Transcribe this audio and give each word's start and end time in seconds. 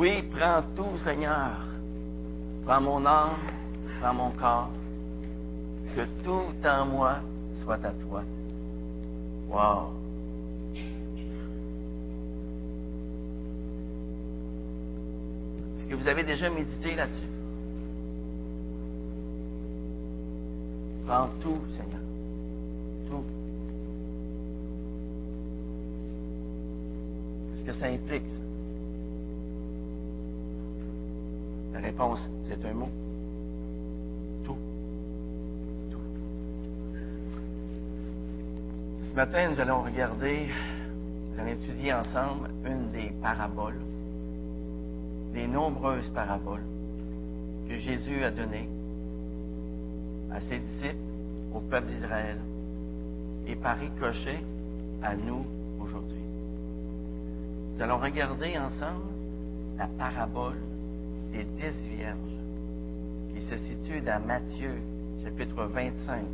Oui, 0.00 0.22
prends 0.34 0.62
tout, 0.74 0.96
Seigneur. 1.04 1.58
Prends 2.64 2.80
mon 2.80 3.04
âme, 3.04 3.36
prends 4.00 4.14
mon 4.14 4.30
corps. 4.30 4.70
Que 5.94 6.06
tout 6.24 6.66
en 6.66 6.86
moi 6.86 7.16
soit 7.62 7.84
à 7.84 7.90
toi. 7.90 8.22
Wow. 9.50 9.90
Est-ce 15.76 15.86
que 15.86 15.94
vous 15.96 16.08
avez 16.08 16.22
déjà 16.22 16.48
médité 16.48 16.94
là-dessus? 16.94 17.28
Prends 21.06 21.28
tout, 21.42 21.60
Seigneur. 21.76 22.00
Tout. 23.10 23.24
Qu'est-ce 27.52 27.64
que 27.64 27.72
ça 27.72 27.88
implique, 27.88 28.26
ça? 28.26 28.49
La 31.72 31.80
réponse, 31.80 32.20
c'est 32.48 32.64
un 32.64 32.72
mot. 32.72 32.88
Tout. 34.44 34.56
Tout. 35.90 35.98
Ce 39.10 39.14
matin, 39.14 39.50
nous 39.50 39.60
allons 39.60 39.82
regarder, 39.82 40.48
nous 41.32 41.40
allons 41.40 41.52
étudier 41.52 41.92
ensemble 41.92 42.50
une 42.64 42.90
des 42.90 43.12
paraboles, 43.22 43.80
des 45.32 45.46
nombreuses 45.46 46.08
paraboles 46.10 46.64
que 47.68 47.78
Jésus 47.78 48.24
a 48.24 48.30
données 48.30 48.68
à 50.32 50.40
ses 50.40 50.58
disciples, 50.58 50.96
au 51.54 51.60
peuple 51.60 51.88
d'Israël, 51.88 52.38
et 53.46 53.56
par 53.56 53.78
ricochet 53.78 54.40
à 55.02 55.14
nous 55.16 55.44
aujourd'hui. 55.80 56.20
Nous 57.74 57.82
allons 57.82 57.98
regarder 57.98 58.58
ensemble 58.58 59.04
la 59.78 59.86
parabole 59.86 60.58
des 61.40 61.46
dix 61.56 61.96
vierges 61.96 62.18
qui 63.32 63.40
se 63.42 63.56
situe 63.56 64.00
dans 64.00 64.20
Matthieu 64.26 64.74
chapitre 65.24 65.64
25, 65.64 66.24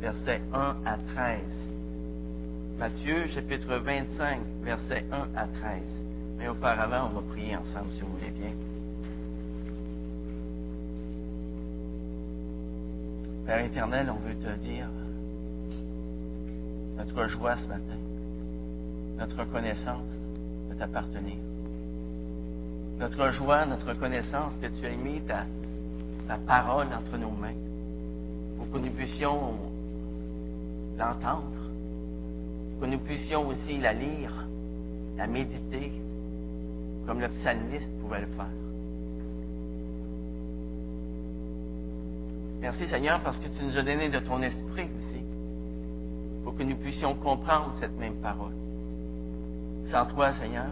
versets 0.00 0.40
1 0.52 0.76
à 0.84 0.96
13. 1.14 1.40
Matthieu 2.78 3.26
chapitre 3.28 3.76
25, 3.76 4.40
versets 4.62 5.04
1 5.12 5.28
à 5.36 5.46
13. 5.46 5.82
Mais 6.38 6.48
auparavant, 6.48 7.10
on 7.10 7.20
va 7.20 7.22
prier 7.32 7.56
ensemble 7.56 7.92
si 7.92 8.00
vous 8.00 8.12
voulez 8.12 8.30
bien. 8.30 8.52
Père 13.46 13.64
éternel, 13.64 14.10
on 14.10 14.26
veut 14.26 14.34
te 14.34 14.58
dire 14.60 14.88
notre 16.96 17.28
joie 17.28 17.56
ce 17.56 17.68
matin, 17.68 17.98
notre 19.18 19.38
reconnaissance 19.38 20.12
de 20.70 20.74
t'appartenir. 20.74 21.51
Notre 22.98 23.30
joie, 23.30 23.66
notre 23.66 23.88
reconnaissance 23.88 24.52
que 24.60 24.66
tu 24.66 24.86
as 24.86 24.96
mis 24.96 25.20
ta, 25.22 25.44
parole 26.46 26.86
entre 26.86 27.18
nos 27.18 27.30
mains 27.30 27.52
pour 28.56 28.70
que 28.70 28.78
nous 28.78 28.92
puissions 28.92 29.54
l'entendre, 30.96 31.42
que 32.80 32.86
nous 32.86 32.98
puissions 32.98 33.46
aussi 33.48 33.78
la 33.78 33.92
lire, 33.92 34.32
la 35.16 35.26
méditer, 35.26 35.92
comme 37.06 37.20
le 37.20 37.28
psalmiste 37.28 37.90
pouvait 38.00 38.20
le 38.20 38.26
faire. 38.28 38.46
Merci 42.60 42.86
Seigneur 42.86 43.20
parce 43.20 43.38
que 43.38 43.48
tu 43.48 43.64
nous 43.64 43.76
as 43.76 43.82
donné 43.82 44.08
de 44.08 44.20
ton 44.20 44.40
esprit 44.42 44.88
aussi, 45.00 45.20
pour 46.44 46.56
que 46.56 46.62
nous 46.62 46.76
puissions 46.76 47.14
comprendre 47.14 47.74
cette 47.80 47.98
même 47.98 48.14
parole. 48.22 48.52
Sans 49.90 50.06
toi, 50.06 50.32
Seigneur, 50.34 50.70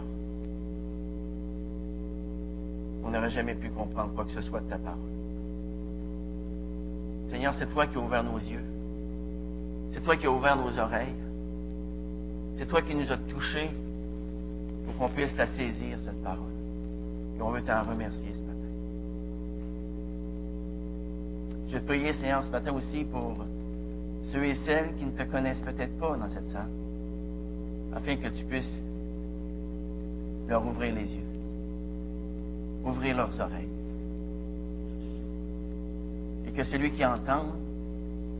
n'aurait 3.11 3.29
jamais 3.29 3.55
pu 3.55 3.69
comprendre 3.69 4.13
quoi 4.13 4.25
que 4.25 4.31
ce 4.31 4.41
soit 4.41 4.61
de 4.61 4.69
ta 4.69 4.77
parole. 4.77 4.99
Seigneur, 7.29 7.53
c'est 7.57 7.71
toi 7.71 7.87
qui 7.87 7.97
as 7.97 8.01
ouvert 8.01 8.23
nos 8.23 8.37
yeux. 8.37 8.63
C'est 9.93 10.03
toi 10.03 10.15
qui 10.15 10.27
as 10.27 10.31
ouvert 10.31 10.55
nos 10.55 10.77
oreilles. 10.79 11.15
C'est 12.57 12.67
toi 12.67 12.81
qui 12.81 12.93
nous 12.95 13.11
as 13.11 13.17
touchés 13.17 13.69
pour 14.85 14.97
qu'on 14.97 15.09
puisse 15.13 15.35
la 15.37 15.47
saisir, 15.47 15.97
cette 16.03 16.21
parole. 16.23 16.51
Et 17.37 17.41
on 17.41 17.49
veut 17.51 17.61
t'en 17.61 17.83
remercier 17.83 18.33
ce 18.33 18.39
matin. 18.39 18.51
Je 21.67 21.73
vais 21.73 21.79
te 21.79 21.85
prier, 21.85 22.13
Seigneur, 22.13 22.43
ce 22.43 22.51
matin 22.51 22.73
aussi 22.73 23.03
pour 23.05 23.37
ceux 24.31 24.45
et 24.45 24.55
celles 24.65 24.93
qui 24.95 25.05
ne 25.05 25.11
te 25.11 25.23
connaissent 25.23 25.61
peut-être 25.61 25.97
pas 25.99 26.15
dans 26.15 26.29
cette 26.29 26.47
salle, 26.49 26.69
afin 27.95 28.15
que 28.15 28.29
tu 28.29 28.45
puisses 28.45 28.73
leur 30.47 30.65
ouvrir 30.65 30.93
les 30.95 31.13
yeux, 31.13 31.30
ouvrir 32.83 33.17
leurs 33.17 33.39
oreilles, 33.39 33.69
et 36.47 36.51
que 36.51 36.63
celui 36.63 36.91
qui 36.91 37.05
entend, 37.05 37.45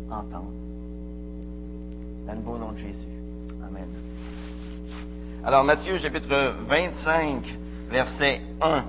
entende. 0.09 0.53
Dans 2.27 2.33
le 2.33 2.41
beau 2.41 2.57
nom 2.57 2.71
de 2.71 2.77
Jésus. 2.77 3.07
Amen. 3.67 3.87
Alors, 5.43 5.63
Matthieu, 5.63 5.97
chapitre 5.97 6.53
25, 6.67 7.57
verset 7.89 8.41
1. 8.61 8.83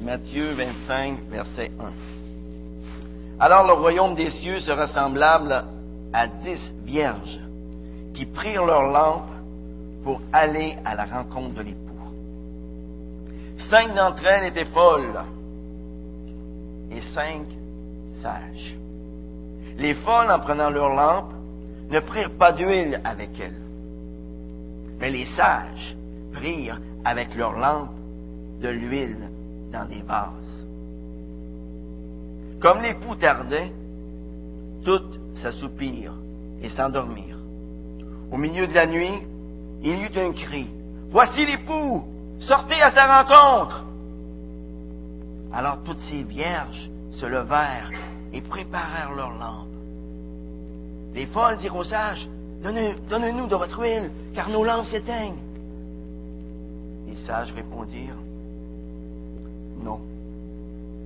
Matthieu 0.00 0.52
25, 0.52 1.28
verset 1.30 1.72
1. 1.80 2.13
Alors 3.38 3.66
le 3.66 3.72
royaume 3.72 4.14
des 4.14 4.30
cieux 4.30 4.60
sera 4.60 4.86
semblable 4.86 5.64
à 6.12 6.26
dix 6.26 6.60
vierges 6.84 7.40
qui 8.14 8.26
prirent 8.26 8.64
leurs 8.64 8.90
lampes 8.90 9.30
pour 10.04 10.20
aller 10.32 10.76
à 10.84 10.94
la 10.94 11.04
rencontre 11.04 11.54
de 11.54 11.62
l'époux. 11.62 11.80
Cinq 13.70 13.94
d'entre 13.94 14.24
elles 14.26 14.48
étaient 14.48 14.66
folles 14.66 15.20
et 16.92 17.00
cinq 17.14 17.42
sages. 18.22 18.76
Les 19.78 19.94
folles, 19.94 20.30
en 20.30 20.38
prenant 20.38 20.70
leurs 20.70 20.94
lampes, 20.94 21.32
ne 21.90 22.00
prirent 22.00 22.36
pas 22.38 22.52
d'huile 22.52 23.00
avec 23.04 23.30
elles. 23.40 23.60
Mais 25.00 25.10
les 25.10 25.26
sages 25.34 25.96
prirent 26.32 26.80
avec 27.04 27.34
leurs 27.34 27.58
lampes 27.58 27.90
de 28.60 28.68
l'huile 28.68 29.28
dans 29.72 29.86
des 29.86 30.02
vases. 30.02 30.43
Comme 32.60 32.82
l'époux 32.82 33.14
tardait, 33.16 33.72
toutes 34.84 35.18
s'assoupirent 35.42 36.14
et 36.62 36.68
s'endormirent. 36.70 37.38
Au 38.32 38.36
milieu 38.36 38.66
de 38.66 38.74
la 38.74 38.86
nuit, 38.86 39.22
il 39.82 39.98
y 39.98 40.02
eut 40.02 40.18
un 40.18 40.32
cri. 40.32 40.68
Voici 41.10 41.44
l'époux, 41.44 42.04
sortez 42.40 42.80
à 42.80 42.90
sa 42.90 43.22
rencontre. 43.22 43.84
Alors 45.52 45.82
toutes 45.84 46.00
ces 46.10 46.22
vierges 46.22 46.90
se 47.12 47.26
levèrent 47.26 47.92
et 48.32 48.40
préparèrent 48.40 49.14
leurs 49.14 49.38
lampes. 49.38 49.68
Les 51.14 51.26
folles 51.26 51.58
dirent 51.58 51.76
aux 51.76 51.84
sages, 51.84 52.28
Donnez-nous 52.62 53.46
de 53.46 53.56
votre 53.56 53.78
huile, 53.78 54.10
car 54.34 54.48
nos 54.48 54.64
lampes 54.64 54.86
s'éteignent. 54.86 55.38
Les 57.06 57.16
sages 57.26 57.52
répondirent, 57.52 58.16
Non, 59.82 60.00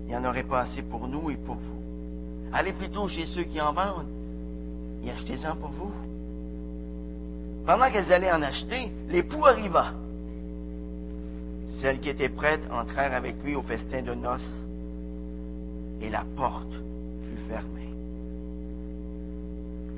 il 0.08 0.12
n'y 0.12 0.16
en 0.16 0.24
aurait 0.24 0.42
pas 0.42 0.60
assez 0.60 0.80
pour 0.80 1.06
nous 1.06 1.28
et 1.30 1.36
pour 1.36 1.56
vous. 1.56 1.82
Allez 2.50 2.72
plutôt 2.72 3.08
chez 3.08 3.26
ceux 3.26 3.42
qui 3.42 3.60
en 3.60 3.74
vendent 3.74 4.06
et 5.04 5.10
achetez-en 5.10 5.54
pour 5.56 5.68
vous. 5.68 5.92
Pendant 7.66 7.90
qu'elles 7.90 8.10
allaient 8.10 8.32
en 8.32 8.40
acheter, 8.40 8.90
l'époux 9.10 9.44
arriva. 9.44 9.92
Celles 11.82 12.00
qui 12.00 12.08
étaient 12.08 12.30
prêtes 12.30 12.66
entrèrent 12.72 13.12
avec 13.12 13.36
lui 13.44 13.54
au 13.54 13.60
festin 13.60 14.00
de 14.00 14.14
noces 14.14 14.40
et 16.00 16.08
la 16.08 16.24
porte 16.36 16.72
fut 16.72 17.46
fermée. 17.46 17.92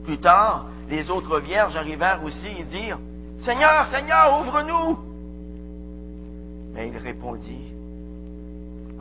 Plus 0.04 0.18
tard, 0.18 0.66
les 0.88 1.08
autres 1.08 1.38
vierges 1.38 1.76
arrivèrent 1.76 2.24
aussi 2.24 2.48
et 2.58 2.64
dirent, 2.64 2.98
Seigneur, 3.44 3.86
Seigneur, 3.86 4.40
ouvre-nous. 4.40 4.98
Mais 6.74 6.88
il 6.88 6.96
répondit, 6.96 7.69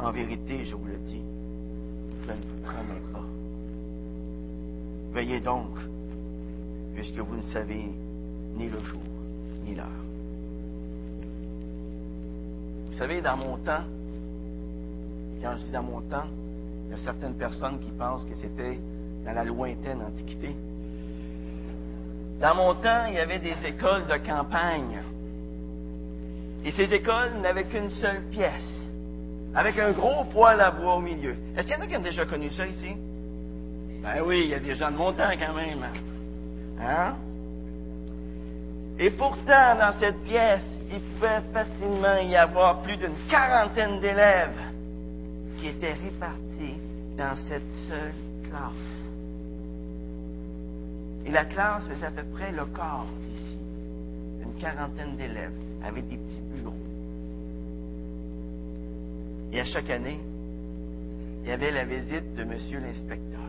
En 0.02 0.12
vérité, 0.12 0.64
je 0.64 0.76
vous 0.76 0.86
le 0.86 0.98
dis, 0.98 1.22
je 2.24 2.32
ne 2.32 2.36
vous 2.36 2.62
promets 2.64 3.02
pas. 3.12 3.26
Veillez 5.14 5.40
donc, 5.42 5.78
puisque 6.96 7.18
vous 7.18 7.36
ne 7.36 7.42
savez 7.54 7.92
ni 8.56 8.70
le 8.70 8.80
jour, 8.80 9.02
ni 9.66 9.76
l'heure. 9.76 9.86
Vous 12.90 12.98
savez, 12.98 13.22
dans 13.22 13.38
mon 13.38 13.58
temps, 13.58 13.84
quand 15.42 15.58
je 15.58 15.66
dis 15.66 15.72
dans 15.72 15.84
mon 15.84 16.02
temps, 16.02 16.28
il 16.86 16.92
y 16.92 16.94
a 16.94 17.04
certaines 17.04 17.36
personnes 17.36 17.80
qui 17.80 17.92
pensent 17.92 18.24
que 18.24 18.36
c'était 18.42 18.80
dans 19.26 19.34
la 19.34 19.44
lointaine 19.44 20.02
antiquité. 20.02 20.56
Dans 22.40 22.56
mon 22.56 22.74
temps, 22.76 23.06
il 23.08 23.16
y 23.16 23.20
avait 23.20 23.40
des 23.40 23.56
écoles 23.66 24.08
de 24.08 24.18
campagne. 24.26 25.02
Et 26.64 26.72
ces 26.72 26.94
écoles 26.94 27.40
n'avaient 27.42 27.66
qu'une 27.66 27.90
seule 27.90 28.24
pièce, 28.32 28.79
avec 29.56 29.78
un 29.80 29.92
gros 29.92 30.24
poêle 30.26 30.62
à 30.62 30.72
bois 30.72 30.96
au 30.96 31.02
milieu. 31.02 31.36
Est-ce 31.56 31.68
qu'il 31.68 31.76
y 31.76 31.80
en 31.80 31.82
a 31.82 31.88
qui 31.88 31.98
ont 31.98 32.02
déjà 32.02 32.26
connu 32.26 32.50
ça 32.52 32.66
ici? 32.66 32.96
Ben 34.02 34.22
oui, 34.26 34.42
il 34.46 34.50
y 34.50 34.54
a 34.54 34.60
des 34.60 34.76
gens 34.76 34.92
de 34.92 34.98
mon 34.98 35.12
temps 35.12 35.32
quand 35.38 35.54
même. 35.54 35.86
Hein? 36.82 37.16
Et 38.98 39.10
pourtant, 39.12 39.76
dans 39.80 39.94
cette 40.00 40.22
pièce, 40.24 40.66
il 40.92 41.00
pouvait 41.00 41.42
facilement 41.54 42.18
y 42.22 42.36
avoir 42.36 42.82
plus 42.82 42.98
d'une 42.98 43.16
quarantaine 43.30 44.00
d'élèves 44.00 44.60
qui 45.58 45.68
étaient 45.68 45.94
répartis 45.94 46.78
dans 47.18 47.36
cette 47.48 47.70
seule 47.88 48.14
classe. 48.50 48.90
Et 51.26 51.32
la 51.32 51.46
classe 51.46 51.86
faisait 51.88 52.08
à 52.08 52.12
peu 52.12 52.24
près 52.34 52.52
le 52.52 52.66
quart 52.66 53.06
ici, 53.34 53.58
une 54.42 54.60
quarantaine 54.60 55.16
d'élèves 55.18 55.54
avec 55.86 56.08
des 56.08 56.18
petits 56.18 56.42
bureaux. 56.54 56.89
Et 59.52 59.60
à 59.60 59.66
chaque 59.66 59.90
année, 59.90 60.20
il 61.44 61.50
y 61.50 61.52
avait 61.52 61.72
la 61.72 61.86
visite 61.86 62.36
de 62.36 62.44
Monsieur 62.44 62.80
l'inspecteur. 62.80 63.40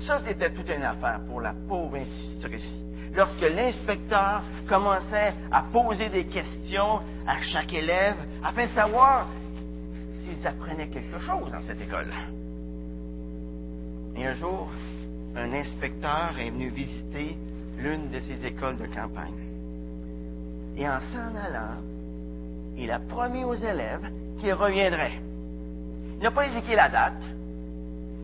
Ça, 0.00 0.18
c'était 0.26 0.50
toute 0.50 0.68
une 0.68 0.82
affaire 0.82 1.20
pour 1.26 1.40
la 1.40 1.54
pauvre 1.66 1.96
institutrice. 1.96 2.68
Lorsque 3.14 3.40
l'inspecteur 3.40 4.42
commençait 4.68 5.32
à 5.50 5.62
poser 5.62 6.08
des 6.10 6.26
questions 6.26 7.00
à 7.26 7.40
chaque 7.40 7.72
élève 7.72 8.16
afin 8.42 8.66
de 8.66 8.72
savoir 8.72 9.28
s'ils 10.22 10.46
apprenaient 10.46 10.88
quelque 10.88 11.18
chose 11.20 11.50
dans 11.50 11.62
cette 11.62 11.80
école. 11.80 12.12
Et 14.16 14.26
un 14.26 14.34
jour, 14.34 14.68
un 15.36 15.52
inspecteur 15.52 16.34
est 16.38 16.50
venu 16.50 16.68
visiter 16.68 17.36
l'une 17.78 18.10
de 18.10 18.20
ces 18.20 18.44
écoles 18.46 18.76
de 18.76 18.86
campagne. 18.86 19.32
Et 20.76 20.88
en 20.88 21.00
s'en 21.12 21.36
allant, 21.36 21.80
il 22.76 22.90
a 22.90 22.98
promis 22.98 23.44
aux 23.44 23.54
élèves 23.54 24.10
qu'il 24.40 24.52
reviendrait. 24.52 25.20
Il 26.16 26.22
n'a 26.22 26.30
pas 26.30 26.44
indiqué 26.44 26.74
la 26.74 26.88
date, 26.88 27.22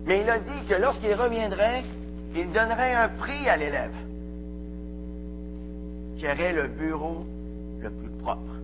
mais 0.06 0.20
il 0.20 0.31
a 0.31 0.38
dit 0.38 0.67
que 0.69 0.75
lorsqu'il 0.75 1.14
reviendrait, 1.14 1.85
il 2.35 2.50
donnerait 2.52 2.94
un 2.94 3.08
prix 3.08 3.49
à 3.49 3.56
l'élève 3.56 3.94
qui 6.19 6.26
aurait 6.26 6.52
le 6.52 6.69
bureau 6.69 7.25
le 7.81 7.91
plus 7.91 8.11
propre. 8.23 8.55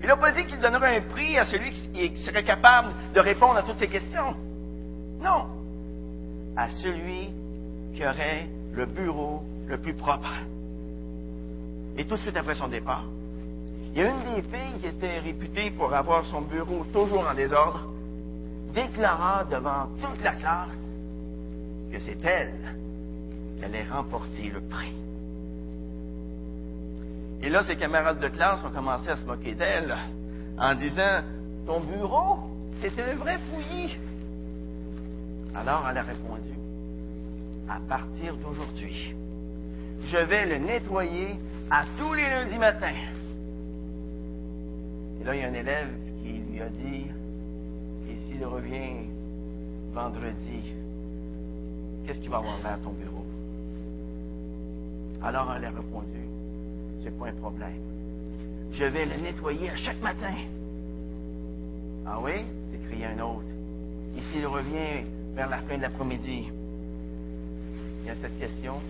Il 0.00 0.06
n'a 0.06 0.16
pas 0.16 0.32
dit 0.32 0.44
qu'il 0.46 0.60
donnerait 0.60 0.96
un 0.96 1.00
prix 1.02 1.36
à 1.38 1.44
celui 1.44 1.70
qui 1.70 2.16
serait 2.24 2.44
capable 2.44 2.92
de 3.14 3.20
répondre 3.20 3.56
à 3.56 3.62
toutes 3.62 3.78
ces 3.78 3.88
questions. 3.88 4.34
Non. 5.20 5.46
À 6.56 6.68
celui 6.82 7.30
qui 7.94 8.04
aurait 8.04 8.46
le 8.72 8.86
bureau 8.86 9.42
le 9.66 9.76
plus 9.78 9.94
propre. 9.94 10.32
Et 11.96 12.04
tout 12.04 12.14
de 12.14 12.20
suite 12.20 12.36
après 12.36 12.54
son 12.54 12.68
départ, 12.68 13.04
il 13.92 13.98
y 13.98 14.04
a 14.04 14.10
une 14.10 14.34
des 14.34 14.42
filles 14.42 14.80
qui 14.80 14.86
était 14.86 15.18
réputée 15.18 15.70
pour 15.70 15.92
avoir 15.92 16.24
son 16.26 16.42
bureau 16.42 16.84
toujours 16.92 17.26
en 17.28 17.34
désordre, 17.34 17.86
déclara 18.74 19.44
devant 19.44 19.86
toute 20.02 20.22
la 20.22 20.32
classe 20.32 20.76
que 21.90 21.98
c'est 22.00 22.24
elle 22.24 22.54
qui 23.58 23.64
allait 23.64 23.84
remporter 23.84 24.50
le 24.50 24.60
prix. 24.60 24.92
Et 27.42 27.48
là, 27.48 27.64
ses 27.64 27.76
camarades 27.76 28.20
de 28.20 28.28
classe 28.28 28.60
ont 28.64 28.70
commencé 28.70 29.08
à 29.08 29.16
se 29.16 29.24
moquer 29.24 29.54
d'elle 29.54 29.96
en 30.58 30.74
disant 30.74 31.22
Ton 31.66 31.80
bureau, 31.80 32.38
c'est 32.80 33.00
un 33.00 33.14
vrai 33.16 33.38
fouillis. 33.38 33.96
Alors 35.54 35.86
elle 35.90 35.98
a 35.98 36.02
répondu 36.02 36.52
À 37.68 37.80
partir 37.88 38.36
d'aujourd'hui, 38.36 39.14
je 40.04 40.18
vais 40.18 40.46
le 40.46 40.58
nettoyer 40.58 41.38
à 41.70 41.84
tous 41.98 42.12
les 42.14 42.28
lundis 42.28 42.58
matins. 42.58 43.17
Là, 45.28 45.34
il 45.34 45.40
y 45.42 45.44
a 45.44 45.48
un 45.48 45.52
élève 45.52 45.90
qui 46.22 46.40
lui 46.50 46.58
a 46.62 46.70
dit 46.70 47.04
Et 48.08 48.16
s'il 48.26 48.42
revient 48.46 49.04
vendredi, 49.92 50.72
qu'est-ce 52.06 52.18
qu'il 52.18 52.30
va 52.30 52.38
avoir 52.38 52.56
à 52.64 52.78
ton 52.78 52.92
bureau? 52.92 53.26
Alors 55.22 55.52
elle 55.54 55.66
a 55.66 55.70
répondu 55.70 56.28
c'est 57.04 57.18
pas 57.18 57.26
un 57.26 57.32
problème. 57.32 57.82
Je 58.72 58.84
vais 58.84 59.04
le 59.04 59.16
nettoyer 59.16 59.68
à 59.68 59.76
chaque 59.76 60.00
matin. 60.00 60.34
Ah 62.06 62.18
oui? 62.22 62.46
s'écria 62.72 63.10
un 63.10 63.20
autre. 63.20 63.44
Et 64.16 64.22
s'il 64.32 64.46
revient 64.46 65.04
vers 65.34 65.50
la 65.50 65.58
fin 65.58 65.76
de 65.76 65.82
l'après-midi, 65.82 66.48
il 68.00 68.06
y 68.06 68.08
a 68.08 68.14
cette 68.14 68.38
question, 68.38 68.80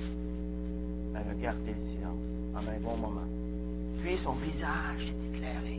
elle 1.16 1.30
a 1.30 1.34
gardé 1.34 1.72
le 1.72 1.90
silence 1.90 2.18
pendant 2.54 2.70
un 2.70 2.80
bon 2.80 2.96
moment. 2.96 3.26
Puis 4.04 4.16
son 4.18 4.34
visage 4.34 5.00
s'est 5.00 5.36
éclairé. 5.36 5.78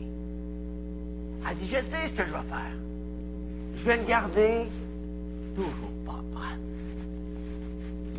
Elle 1.48 1.56
dit, 1.58 1.66
je 1.66 1.82
sais 1.90 2.08
ce 2.08 2.12
que 2.12 2.26
je 2.26 2.32
vais 2.32 2.48
faire. 2.48 2.72
Je 3.76 3.84
vais 3.84 3.96
le 3.96 4.04
garder 4.04 4.68
toujours 5.56 5.90
propre. 6.04 6.56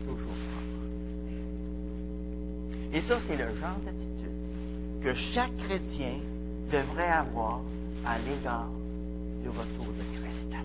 Toujours 0.05 0.37
propre. 0.49 0.85
Et 2.93 3.01
ça, 3.01 3.19
c'est 3.27 3.37
le 3.37 3.55
genre 3.55 3.77
d'attitude 3.85 4.11
que 5.01 5.13
chaque 5.13 5.55
chrétien 5.57 6.15
devrait 6.71 7.09
avoir 7.09 7.61
à 8.05 8.17
l'égard 8.19 8.69
du 9.43 9.49
retour 9.49 9.87
de 9.93 10.03
Christ. 10.19 10.55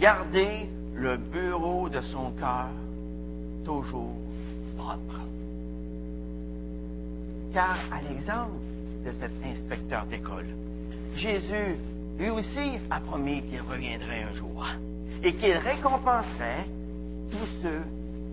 Garder 0.00 0.68
le 0.94 1.16
bureau 1.16 1.88
de 1.88 2.00
son 2.00 2.30
cœur 2.32 2.70
toujours 3.64 4.16
propre. 4.76 5.20
Car, 7.52 7.78
à 7.92 8.00
l'exemple 8.08 8.58
de 9.04 9.12
cet 9.20 9.32
inspecteur 9.44 10.06
d'école, 10.06 10.46
Jésus, 11.16 11.76
lui 12.18 12.30
aussi, 12.30 12.78
a 12.90 13.00
promis 13.00 13.42
qu'il 13.42 13.60
reviendrait 13.60 14.24
un 14.30 14.34
jour 14.34 14.66
et 15.22 15.34
qu'il 15.34 15.56
récompenserait 15.56 16.66
tous 17.30 17.48
ceux 17.62 17.82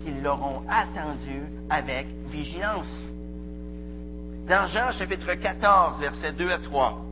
qui 0.04 0.20
l'auront 0.22 0.62
attendu 0.68 1.42
avec 1.68 2.06
vigilance. 2.30 2.92
Dans 4.48 4.66
Jean 4.66 4.90
chapitre 4.92 5.34
14, 5.34 6.00
versets 6.00 6.32
2 6.32 6.50
à 6.50 6.58
3, 6.58 7.04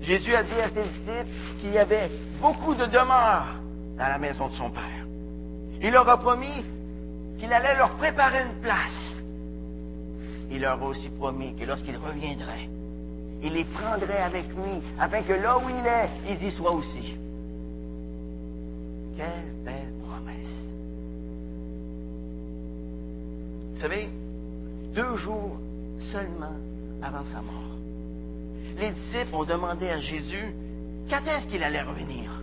Jésus 0.00 0.34
a 0.34 0.42
dit 0.42 0.60
à 0.60 0.68
ses 0.70 0.82
disciples 0.82 1.60
qu'il 1.60 1.72
y 1.72 1.78
avait 1.78 2.10
beaucoup 2.40 2.74
de 2.74 2.86
demeures 2.86 3.54
dans 3.98 4.08
la 4.08 4.18
maison 4.18 4.48
de 4.48 4.54
son 4.54 4.70
Père. 4.70 5.06
Il 5.82 5.92
leur 5.92 6.08
a 6.08 6.18
promis 6.18 6.64
qu'il 7.38 7.52
allait 7.52 7.76
leur 7.76 7.90
préparer 7.96 8.42
une 8.42 8.60
place. 8.60 9.12
Il 10.50 10.62
leur 10.62 10.82
a 10.82 10.86
aussi 10.86 11.08
promis 11.10 11.54
que 11.54 11.64
lorsqu'il 11.64 11.96
reviendrait, 11.96 12.68
il 13.42 13.52
les 13.52 13.64
prendrait 13.64 14.22
avec 14.22 14.46
lui, 14.48 14.82
afin 14.98 15.22
que 15.22 15.32
là 15.32 15.58
où 15.58 15.68
il 15.68 15.86
est, 15.86 16.10
ils 16.32 16.48
y 16.48 16.52
soient 16.52 16.72
aussi. 16.72 17.16
Quelle 19.16 19.52
belle 19.64 19.92
promesse. 20.06 20.36
Vous 23.74 23.80
savez, 23.80 24.10
deux 24.94 25.16
jours 25.16 25.56
seulement 26.12 26.56
avant 27.02 27.24
sa 27.32 27.40
mort. 27.40 27.54
Les 28.78 28.90
disciples 28.90 29.34
ont 29.34 29.44
demandé 29.44 29.88
à 29.88 29.98
Jésus 29.98 30.54
quand 31.08 31.22
est-ce 31.26 31.46
qu'il 31.48 31.62
allait 31.62 31.82
revenir 31.82 32.40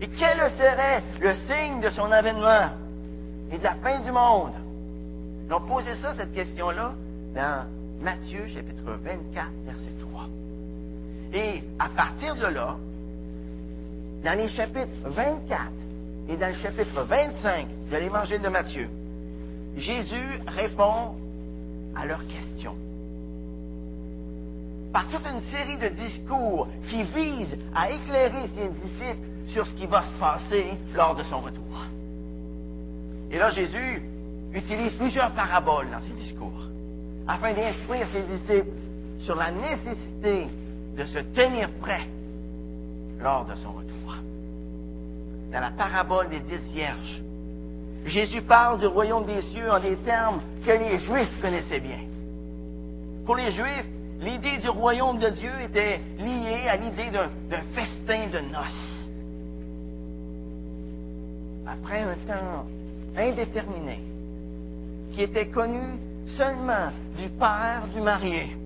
et 0.00 0.08
quel 0.18 0.38
serait 0.58 1.02
le 1.20 1.34
signe 1.46 1.80
de 1.80 1.88
son 1.90 2.10
avènement 2.10 2.70
et 3.50 3.58
de 3.58 3.62
la 3.62 3.74
fin 3.76 4.00
du 4.00 4.10
monde? 4.10 4.52
Ils 5.46 5.54
ont 5.54 5.60
posé 5.60 5.94
ça, 5.96 6.14
cette 6.14 6.34
question-là, 6.34 6.94
dans 7.34 7.66
Matthieu 8.02 8.46
chapitre 8.48 8.98
24, 9.02 9.50
verset 9.64 9.92
3. 9.93 9.93
Et 11.34 11.64
à 11.80 11.88
partir 11.88 12.36
de 12.36 12.46
là, 12.46 12.76
dans 14.22 14.38
les 14.38 14.48
chapitres 14.48 14.86
24 15.04 15.62
et 16.28 16.36
dans 16.36 16.46
le 16.46 16.54
chapitre 16.54 17.02
25 17.02 17.66
de 17.90 17.96
l'évangile 17.96 18.40
de 18.40 18.48
Matthieu, 18.48 18.88
Jésus 19.76 20.40
répond 20.46 21.16
à 21.96 22.06
leurs 22.06 22.24
questions 22.28 22.76
par 24.92 25.08
toute 25.08 25.26
une 25.26 25.40
série 25.50 25.76
de 25.76 25.88
discours 25.88 26.68
qui 26.88 27.02
visent 27.02 27.58
à 27.74 27.90
éclairer 27.90 28.46
ses 28.54 28.68
disciples 28.68 29.26
sur 29.48 29.66
ce 29.66 29.72
qui 29.74 29.86
va 29.86 30.04
se 30.04 30.12
passer 30.20 30.66
lors 30.94 31.16
de 31.16 31.24
son 31.24 31.40
retour. 31.40 31.64
Et 33.32 33.38
là, 33.38 33.50
Jésus 33.50 34.02
utilise 34.54 34.92
plusieurs 34.92 35.32
paraboles 35.32 35.90
dans 35.90 36.00
ses 36.00 36.12
discours 36.12 36.68
afin 37.26 37.52
d'instruire 37.54 38.06
ses 38.12 38.22
disciples 38.22 38.70
sur 39.18 39.34
la 39.34 39.50
nécessité 39.50 40.46
de 40.96 41.04
se 41.04 41.18
tenir 41.18 41.70
prêt 41.80 42.06
lors 43.20 43.44
de 43.46 43.54
son 43.56 43.72
retour. 43.72 44.16
Dans 45.52 45.60
la 45.60 45.70
parabole 45.70 46.28
des 46.28 46.40
dix 46.40 46.72
vierges, 46.72 47.22
Jésus 48.06 48.42
parle 48.42 48.80
du 48.80 48.86
royaume 48.86 49.24
des 49.24 49.40
cieux 49.40 49.70
en 49.70 49.80
des 49.80 49.96
termes 49.96 50.40
que 50.64 50.72
les 50.72 50.98
Juifs 50.98 51.40
connaissaient 51.40 51.80
bien. 51.80 52.00
Pour 53.24 53.36
les 53.36 53.50
Juifs, 53.50 53.86
l'idée 54.20 54.58
du 54.58 54.68
royaume 54.68 55.18
de 55.18 55.30
Dieu 55.30 55.52
était 55.62 56.00
liée 56.18 56.68
à 56.68 56.76
l'idée 56.76 57.10
d'un 57.10 57.62
festin 57.72 58.26
de 58.28 58.40
noces. 58.40 59.08
Après 61.66 62.02
un 62.02 62.14
temps 62.26 62.66
indéterminé, 63.16 64.00
qui 65.14 65.22
était 65.22 65.48
connu 65.48 65.98
seulement 66.36 66.90
du 67.16 67.28
père 67.30 67.86
du 67.94 68.00
marié, 68.00 68.56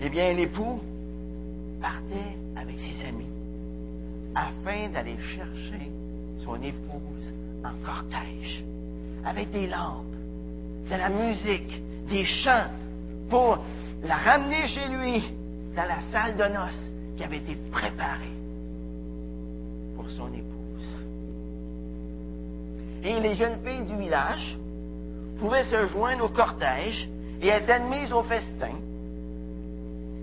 eh 0.00 0.08
bien, 0.08 0.32
l'époux 0.32 0.80
partait 1.80 2.36
avec 2.56 2.78
ses 2.78 3.06
amis 3.06 3.26
afin 4.34 4.88
d'aller 4.92 5.16
chercher 5.18 5.90
son 6.38 6.56
épouse 6.56 7.32
en 7.64 7.72
cortège, 7.84 8.62
avec 9.24 9.50
des 9.50 9.66
lampes, 9.66 10.04
de 10.90 10.96
la 10.96 11.08
musique, 11.08 11.82
des 12.08 12.24
chants, 12.24 12.70
pour 13.30 13.58
la 14.02 14.16
ramener 14.16 14.66
chez 14.66 14.88
lui, 14.88 15.24
dans 15.74 15.84
la 15.84 16.00
salle 16.12 16.36
de 16.36 16.54
noces 16.54 16.86
qui 17.16 17.24
avait 17.24 17.38
été 17.38 17.56
préparée 17.70 18.36
pour 19.96 20.08
son 20.10 20.28
épouse. 20.28 20.46
Et 23.02 23.20
les 23.20 23.34
jeunes 23.34 23.58
filles 23.64 23.84
du 23.84 23.96
village 23.96 24.56
pouvaient 25.38 25.64
se 25.64 25.86
joindre 25.86 26.24
au 26.24 26.28
cortège 26.28 27.08
et 27.40 27.48
être 27.48 27.70
admises 27.70 28.12
au 28.12 28.22
festin, 28.22 28.74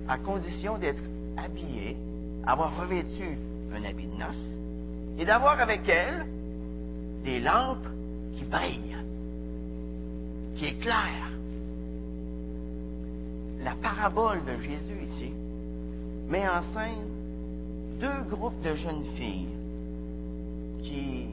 à 0.08 0.18
condition 0.18 0.78
d'être 0.78 1.02
habillées, 1.38 1.98
avoir 2.46 2.78
revêtu 2.78 3.38
un 3.74 3.84
habit 3.84 4.08
de 4.08 4.18
noces, 4.18 4.54
et 5.18 5.26
d'avoir 5.26 5.60
avec 5.60 5.88
elles 5.88 6.26
des 7.24 7.40
lampes 7.40 7.88
qui 8.38 8.44
brillent, 8.46 8.98
qui 10.56 10.66
éclairent. 10.66 11.32
La 13.64 13.76
parabole 13.76 14.44
de 14.44 14.62
Jésus 14.62 15.00
ici 15.16 15.32
met 16.28 16.48
en 16.48 16.62
scène 16.74 17.08
deux 18.00 18.36
groupes 18.36 18.62
de 18.62 18.76
jeunes 18.76 19.04
filles 19.16 19.48
qui 20.84 21.28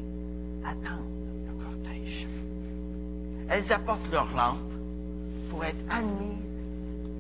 attendent 0.65 1.09
le 1.47 1.65
cortège. 1.65 2.27
Elles 3.49 3.73
apportent 3.73 4.11
leurs 4.13 4.33
lampes 4.35 4.59
pour 5.51 5.65
être 5.65 5.81
admises 5.91 6.50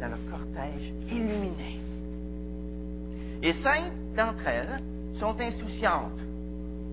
dans 0.00 0.09
le 0.09 0.30
cortège 0.30 0.92
illuminé. 1.11 1.78
Et 3.42 3.52
cinq 3.62 3.92
d'entre 4.16 4.47
elles 4.49 4.80
sont 5.14 5.38
insouciantes. 5.38 6.21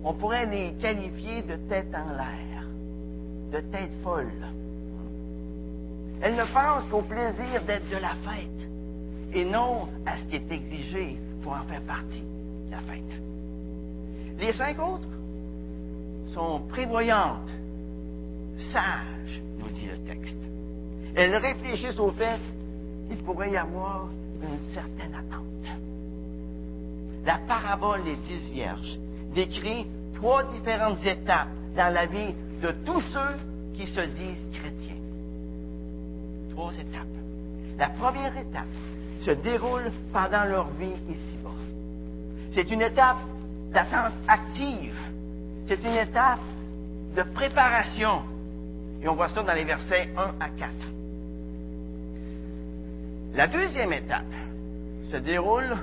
On 0.04 0.14
pourrait 0.14 0.46
les 0.46 0.74
qualifier 0.74 1.42
de 1.42 1.56
tête 1.70 1.94
en 1.94 2.14
l'air, 2.14 2.64
de 3.52 3.60
tête 3.72 3.92
folle. 4.04 4.32
Elles 6.22 6.36
ne 6.36 6.54
pensent 6.54 6.90
qu'au 6.90 7.02
plaisir 7.02 7.64
d'être 7.66 7.90
de 7.90 7.98
la 7.98 8.16
fête 8.16 8.70
et 9.34 9.46
non 9.46 9.88
à 10.06 10.18
ce 10.18 10.24
qui 10.24 10.36
est 10.38 10.52
exigé 10.52 11.18
pour 11.44 11.54
en 11.54 11.64
faire 11.64 11.82
partie, 11.84 12.24
la 12.70 12.80
fête. 12.80 13.22
Les 14.40 14.54
cinq 14.54 14.80
autres 14.80 15.08
sont 16.34 16.62
prévoyantes, 16.70 17.50
sages, 18.72 19.42
nous 19.60 19.70
dit 19.70 19.88
le 19.88 19.98
texte. 20.06 20.38
Elles 21.16 21.36
réfléchissent 21.36 22.00
au 22.00 22.12
fait 22.12 22.40
qu'il 23.08 23.18
pourrait 23.24 23.52
y 23.52 23.58
avoir 23.58 24.08
une 24.42 24.74
certaine 24.74 25.14
attente. 25.14 25.44
La 27.26 27.40
parabole 27.48 28.04
des 28.04 28.16
dix 28.16 28.52
vierges 28.52 28.98
décrit 29.34 29.88
trois 30.16 30.44
différentes 30.46 31.06
étapes 31.06 31.50
dans 31.76 31.94
la 31.94 32.06
vie 32.06 32.34
de 32.62 32.72
tous 32.86 33.02
ceux 33.02 33.38
qui 33.76 33.86
se 33.86 34.02
disent 34.02 34.48
chrétiens. 34.54 34.96
Trois 36.52 36.74
étapes. 36.74 37.06
La 37.78 37.90
première 37.90 38.36
étape 38.36 38.66
se 39.22 39.32
déroule 39.32 39.92
pendant 40.12 40.46
leur 40.46 40.70
vie 40.80 40.96
ici-bas. 41.10 41.50
C'est 42.54 42.72
une 42.72 42.82
étape 42.82 43.18
d'attente 43.72 44.14
active. 44.28 44.96
C'est 45.68 45.84
une 45.84 45.98
étape 45.98 46.40
de 47.16 47.24
préparation. 47.24 48.22
Et 49.02 49.08
on 49.08 49.16
voit 49.16 49.30
ça 49.30 49.44
dans 49.44 49.54
les 49.54 49.66
versets 49.66 50.10
1 50.18 50.36
à 50.40 50.50
4. 50.50 50.72
La 53.34 53.48
deuxième 53.48 53.94
étape 53.94 54.26
se 55.12 55.18
déroule 55.18 55.76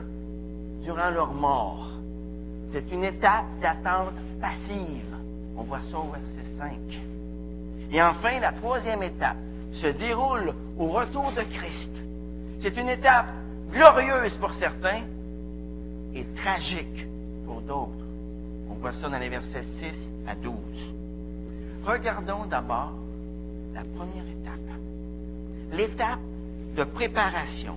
durant 0.83 1.11
leur 1.11 1.33
mort. 1.33 1.91
C'est 2.73 2.91
une 2.91 3.05
étape 3.05 3.47
d'attente 3.61 4.15
passive. 4.41 5.05
On 5.57 5.63
voit 5.63 5.81
ça 5.91 5.99
au 5.99 6.11
verset 6.11 6.51
5. 6.59 6.73
Et 7.93 8.03
enfin, 8.03 8.41
la 8.41 8.53
troisième 8.53 9.03
étape 9.03 9.37
se 9.75 9.87
déroule 9.87 10.53
au 10.79 10.87
retour 10.89 11.33
de 11.33 11.43
Christ. 11.43 11.91
C'est 12.61 12.77
une 12.77 12.89
étape 12.89 13.27
glorieuse 13.71 14.37
pour 14.39 14.53
certains 14.55 15.03
et 16.15 16.25
tragique 16.35 17.07
pour 17.47 17.61
d'autres. 17.61 18.05
On 18.71 18.75
voit 18.75 18.93
ça 18.93 19.09
dans 19.09 19.19
les 19.19 19.29
versets 19.29 19.65
6 19.81 19.95
à 20.27 20.35
12. 20.35 20.55
Regardons 21.85 22.47
d'abord 22.47 22.93
la 23.75 23.83
première 23.83 24.25
étape. 24.25 24.55
L'étape 25.73 26.21
de 26.75 26.85
préparation. 26.85 27.77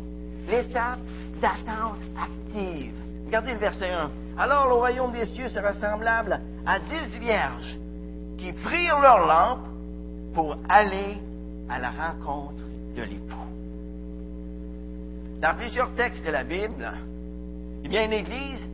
L'étape 0.50 1.00
d'attente 1.42 2.00
active. 2.20 2.94
Regardez 3.26 3.54
le 3.54 3.60
verset 3.60 3.90
1. 3.90 4.10
Alors 4.38 4.68
le 4.68 4.74
royaume 4.76 5.12
des 5.12 5.26
cieux 5.26 5.50
sera 5.50 5.74
semblable 5.74 6.40
à 6.66 6.80
dix 6.80 7.18
vierges 7.20 7.78
qui 8.38 8.54
prirent 8.54 9.00
leurs 9.00 9.26
lampes 9.26 9.68
pour 10.34 10.58
aller 10.70 11.18
à 11.70 11.80
la 11.80 11.90
rencontre 11.90 12.64
de 12.96 13.02
l'époux. 13.02 13.36
Dans 15.42 15.56
plusieurs 15.56 15.94
textes 15.96 16.26
de 16.26 16.32
la 16.32 16.44
Bible, 16.44 16.92
eh 17.84 17.90
bien, 17.90 18.08
l'Église 18.08 18.68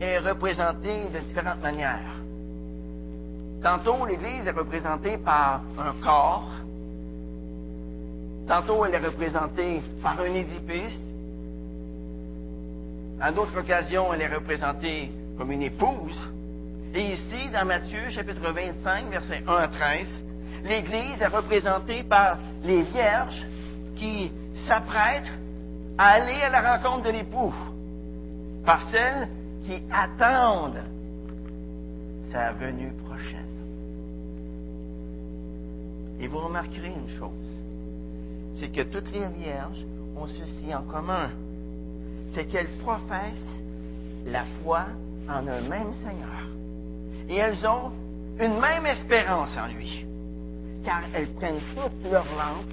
est 0.00 0.18
représentée 0.18 1.04
de 1.12 1.20
différentes 1.20 1.62
manières. 1.62 2.16
Tantôt, 3.62 4.04
l'Église 4.06 4.46
est 4.46 4.50
représentée 4.50 5.16
par 5.18 5.62
un 5.78 5.92
corps. 6.02 6.50
Tantôt, 8.52 8.84
elle 8.84 8.94
est 8.94 9.06
représentée 9.06 9.80
par 10.02 10.20
un 10.20 10.34
édifice. 10.34 11.00
À 13.18 13.32
d'autres 13.32 13.58
occasions, 13.58 14.12
elle 14.12 14.20
est 14.20 14.34
représentée 14.34 15.10
comme 15.38 15.52
une 15.52 15.62
épouse. 15.62 16.18
Et 16.94 17.12
ici, 17.12 17.48
dans 17.50 17.64
Matthieu, 17.64 18.10
chapitre 18.10 18.52
25, 18.52 19.08
versets 19.08 19.42
1 19.48 19.54
à 19.54 19.68
13, 19.68 20.06
l'Église 20.64 21.22
est 21.22 21.28
représentée 21.28 22.02
par 22.02 22.36
les 22.62 22.82
vierges 22.82 23.42
qui 23.96 24.30
s'apprêtent 24.66 25.32
à 25.96 26.08
aller 26.08 26.42
à 26.42 26.50
la 26.50 26.76
rencontre 26.76 27.04
de 27.04 27.10
l'époux, 27.10 27.54
par 28.66 28.86
celles 28.90 29.28
qui 29.64 29.82
attendent 29.90 30.84
sa 32.30 32.52
venue 32.52 32.92
prochaine. 33.06 33.46
Et 36.20 36.28
vous 36.28 36.40
remarquerez 36.40 36.88
une 36.88 37.18
chose, 37.18 37.61
c'est 38.62 38.68
que 38.68 38.82
toutes 38.82 39.10
les 39.12 39.26
vierges 39.26 39.84
ont 40.16 40.28
ceci 40.28 40.72
en 40.72 40.82
commun, 40.82 41.30
c'est 42.32 42.44
qu'elles 42.44 42.70
professent 42.84 43.60
la 44.24 44.44
foi 44.62 44.84
en 45.28 45.48
un 45.48 45.60
même 45.62 45.92
Seigneur. 45.94 46.46
Et 47.28 47.36
elles 47.38 47.66
ont 47.66 47.90
une 48.38 48.60
même 48.60 48.86
espérance 48.86 49.50
en 49.58 49.66
lui 49.74 50.06
car 50.84 51.02
elles 51.12 51.28
prennent 51.34 51.60
toutes 51.74 52.10
leurs 52.10 52.26
lampes 52.36 52.72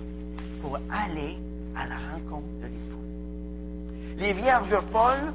pour 0.61 0.77
aller 0.91 1.37
à 1.75 1.87
la 1.87 1.97
rencontre 2.13 2.47
de 2.61 2.67
l'époux. 2.67 4.17
Les 4.17 4.33
vierges 4.33 4.79
folles 4.91 5.33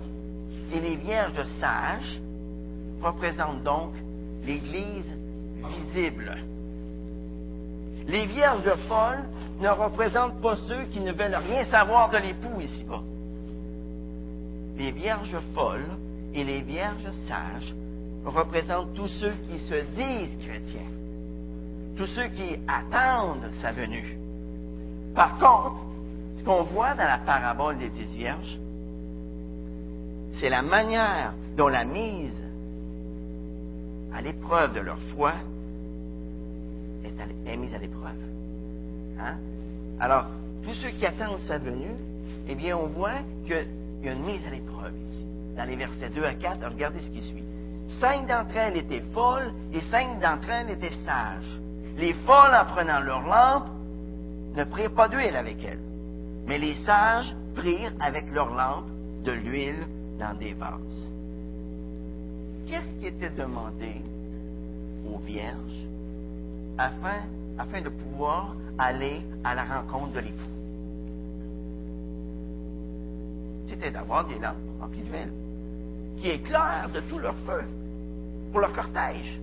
et 0.72 0.80
les 0.80 0.96
vierges 0.96 1.44
sages 1.60 2.20
représentent 3.02 3.64
donc 3.64 3.92
l'Église 4.44 5.10
visible. 5.94 6.36
Les 8.06 8.26
vierges 8.26 8.74
folles 8.88 9.24
ne 9.60 9.68
représentent 9.68 10.40
pas 10.40 10.56
ceux 10.56 10.84
qui 10.90 11.00
ne 11.00 11.12
veulent 11.12 11.38
rien 11.48 11.64
savoir 11.66 12.10
de 12.10 12.18
l'époux 12.18 12.60
ici-bas. 12.60 13.02
Les 14.76 14.92
vierges 14.92 15.38
folles 15.54 15.96
et 16.34 16.44
les 16.44 16.62
vierges 16.62 17.10
sages 17.28 17.74
représentent 18.24 18.94
tous 18.94 19.08
ceux 19.08 19.32
qui 19.48 19.58
se 19.60 19.74
disent 19.96 20.38
chrétiens 20.46 20.94
tous 21.96 22.06
ceux 22.06 22.28
qui 22.28 22.56
attendent 22.66 23.50
sa 23.62 23.72
venue. 23.72 24.18
Par 25.14 25.38
contre, 25.38 25.76
ce 26.36 26.44
qu'on 26.44 26.62
voit 26.62 26.94
dans 26.94 27.04
la 27.04 27.18
parabole 27.18 27.78
des 27.78 27.88
dix 27.88 28.16
vierges, 28.16 28.58
c'est 30.40 30.48
la 30.48 30.62
manière 30.62 31.34
dont 31.56 31.68
la 31.68 31.84
mise 31.84 32.32
à 34.12 34.20
l'épreuve 34.20 34.74
de 34.74 34.80
leur 34.80 34.98
foi 35.14 35.32
est, 37.04 37.56
mise 37.56 37.74
à 37.74 37.78
l'épreuve. 37.78 37.93
Hein? 39.24 39.36
Alors, 40.00 40.26
tous 40.64 40.74
ceux 40.74 40.90
qui 40.90 41.06
attendent 41.06 41.40
sa 41.46 41.58
venue, 41.58 41.96
eh 42.48 42.54
bien, 42.54 42.76
on 42.76 42.86
voit 42.86 43.20
qu'il 43.46 43.66
y 44.02 44.08
a 44.08 44.12
une 44.12 44.24
mise 44.24 44.46
à 44.46 44.50
l'épreuve 44.50 44.92
ici. 44.94 45.24
Dans 45.56 45.64
les 45.64 45.76
versets 45.76 46.10
2 46.10 46.24
à 46.24 46.34
4, 46.34 46.68
regardez 46.68 47.00
ce 47.00 47.10
qui 47.10 47.22
suit. 47.22 47.44
Cinq 48.00 48.26
d'entre 48.26 48.56
elles 48.56 48.76
étaient 48.76 49.04
folles 49.12 49.52
et 49.72 49.80
cinq 49.90 50.20
d'entre 50.20 50.50
elles 50.50 50.70
étaient 50.70 50.96
sages. 51.04 51.60
Les 51.96 52.12
folles, 52.12 52.54
en 52.54 52.64
prenant 52.64 53.00
leur 53.00 53.22
lampe, 53.22 53.68
ne 54.56 54.64
prirent 54.64 54.94
pas 54.94 55.08
d'huile 55.08 55.36
avec 55.36 55.62
elles. 55.64 55.80
Mais 56.46 56.58
les 56.58 56.76
sages 56.84 57.34
prirent 57.54 57.94
avec 58.00 58.30
leur 58.32 58.50
lampe 58.52 58.86
de 59.24 59.32
l'huile 59.32 59.86
dans 60.18 60.36
des 60.38 60.54
vases. 60.54 61.10
Qu'est-ce 62.66 63.00
qui 63.00 63.06
était 63.06 63.30
demandé 63.30 64.02
aux 65.06 65.18
vierges 65.18 65.84
afin, 66.78 67.22
afin 67.58 67.80
de 67.80 67.88
pouvoir 67.88 68.54
aller 68.78 69.22
à 69.44 69.54
la 69.54 69.64
rencontre 69.64 70.12
de 70.12 70.20
l'époux? 70.20 70.50
C'était 73.68 73.90
d'avoir 73.90 74.26
des 74.26 74.38
lampes 74.38 74.56
remplies 74.80 75.02
d'huile, 75.02 75.32
qui 76.18 76.30
éclairent 76.30 76.90
de 76.92 77.00
tout 77.00 77.18
leur 77.18 77.36
feu 77.38 77.62
pour 78.50 78.60
leur 78.60 78.72
cortège. 78.72 79.40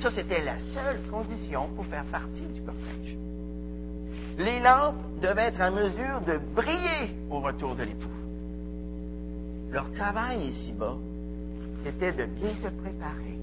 Ça, 0.00 0.10
c'était 0.10 0.42
la 0.42 0.58
seule 0.74 1.00
condition 1.10 1.68
pour 1.76 1.84
faire 1.86 2.04
partie 2.04 2.46
du 2.54 2.62
cortège. 2.62 3.16
Les 4.38 4.58
lampes 4.60 4.96
devaient 5.20 5.48
être 5.48 5.60
en 5.60 5.72
mesure 5.72 6.20
de 6.26 6.38
briller 6.54 7.14
au 7.30 7.40
retour 7.40 7.74
de 7.74 7.82
l'époux. 7.82 8.08
Leur 9.70 9.92
travail 9.92 10.48
ici-bas, 10.48 10.96
c'était 11.84 12.12
de 12.12 12.24
bien 12.24 12.54
se 12.54 12.68
préparer, 12.68 13.38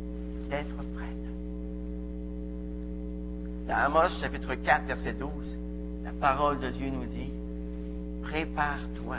d'être 0.49 0.75
prête. 0.95 1.07
Dans 3.67 3.75
Amos 3.75 4.21
chapitre 4.21 4.55
4, 4.55 4.85
verset 4.85 5.13
12, 5.13 5.29
la 6.05 6.11
parole 6.21 6.57
de 6.61 6.69
Dieu 6.69 6.89
nous 6.89 7.05
dit, 7.05 7.33
prépare-toi 8.23 9.17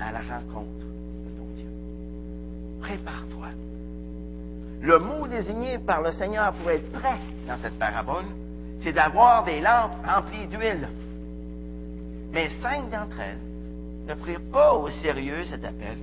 à 0.00 0.10
la 0.10 0.18
rencontre 0.18 0.84
de 1.24 1.30
ton 1.38 1.46
Dieu. 1.54 1.70
Prépare-toi. 2.80 3.46
Le 4.82 4.98
mot 4.98 5.28
désigné 5.28 5.78
par 5.78 6.02
le 6.02 6.10
Seigneur 6.12 6.54
pour 6.54 6.70
être 6.70 6.90
prêt 6.90 7.18
dans 7.46 7.56
cette 7.62 7.78
parabole, 7.78 8.24
c'est 8.80 8.92
d'avoir 8.92 9.44
des 9.44 9.60
lampes 9.60 10.04
remplies 10.04 10.48
d'huile. 10.48 10.88
Mais 12.32 12.50
cinq 12.60 12.90
d'entre 12.90 13.20
elles 13.20 14.08
ne 14.08 14.14
prirent 14.14 14.50
pas 14.52 14.74
au 14.74 14.90
sérieux 14.90 15.44
cet 15.44 15.64
appel 15.64 15.98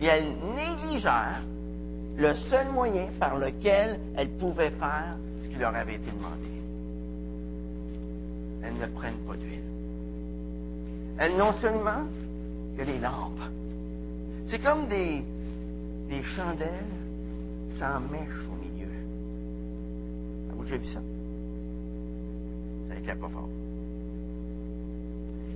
et 0.00 0.06
elles 0.06 0.32
négligèrent 0.54 1.42
le 2.16 2.32
seul 2.48 2.68
moyen 2.70 3.08
par 3.18 3.38
lequel 3.38 3.98
elles 4.16 4.36
pouvaient 4.38 4.70
faire 4.70 5.16
leur 5.58 5.74
avait 5.74 5.94
été 5.94 6.10
demandé. 6.10 6.48
Elles 8.62 8.74
ne 8.74 8.86
prennent 8.86 9.24
pas 9.26 9.36
d'huile. 9.36 9.60
Elles 11.18 11.36
n'ont 11.36 11.52
seulement 11.60 12.04
que 12.76 12.82
des 12.82 12.98
lampes. 12.98 13.50
C'est 14.48 14.58
comme 14.58 14.88
des, 14.88 15.22
des 16.08 16.22
chandelles 16.22 16.68
sans 17.78 18.00
mèche 18.00 18.48
au 18.50 18.56
milieu. 18.64 18.88
Avez-vous 20.48 20.64
déjà 20.64 20.76
vu 20.76 20.86
ça? 20.86 21.00
Ça 22.88 22.98
éclate 22.98 23.20
pas 23.20 23.28
fort. 23.28 23.48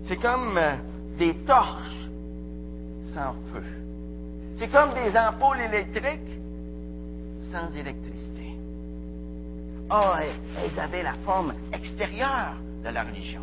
C'est 0.07 0.17
comme 0.17 0.57
euh, 0.57 0.76
des 1.19 1.35
torches 1.47 2.09
sans 3.14 3.35
feu. 3.52 3.62
C'est 4.59 4.69
comme 4.69 4.95
des 4.95 5.17
ampoules 5.17 5.61
électriques 5.61 6.40
sans 7.52 7.75
électricité. 7.76 8.48
Oh, 9.90 10.12
elles 10.62 10.78
avaient 10.78 11.02
la 11.02 11.14
forme 11.25 11.54
extérieure 11.73 12.54
de 12.85 12.90
la 12.90 13.04
religion. 13.04 13.40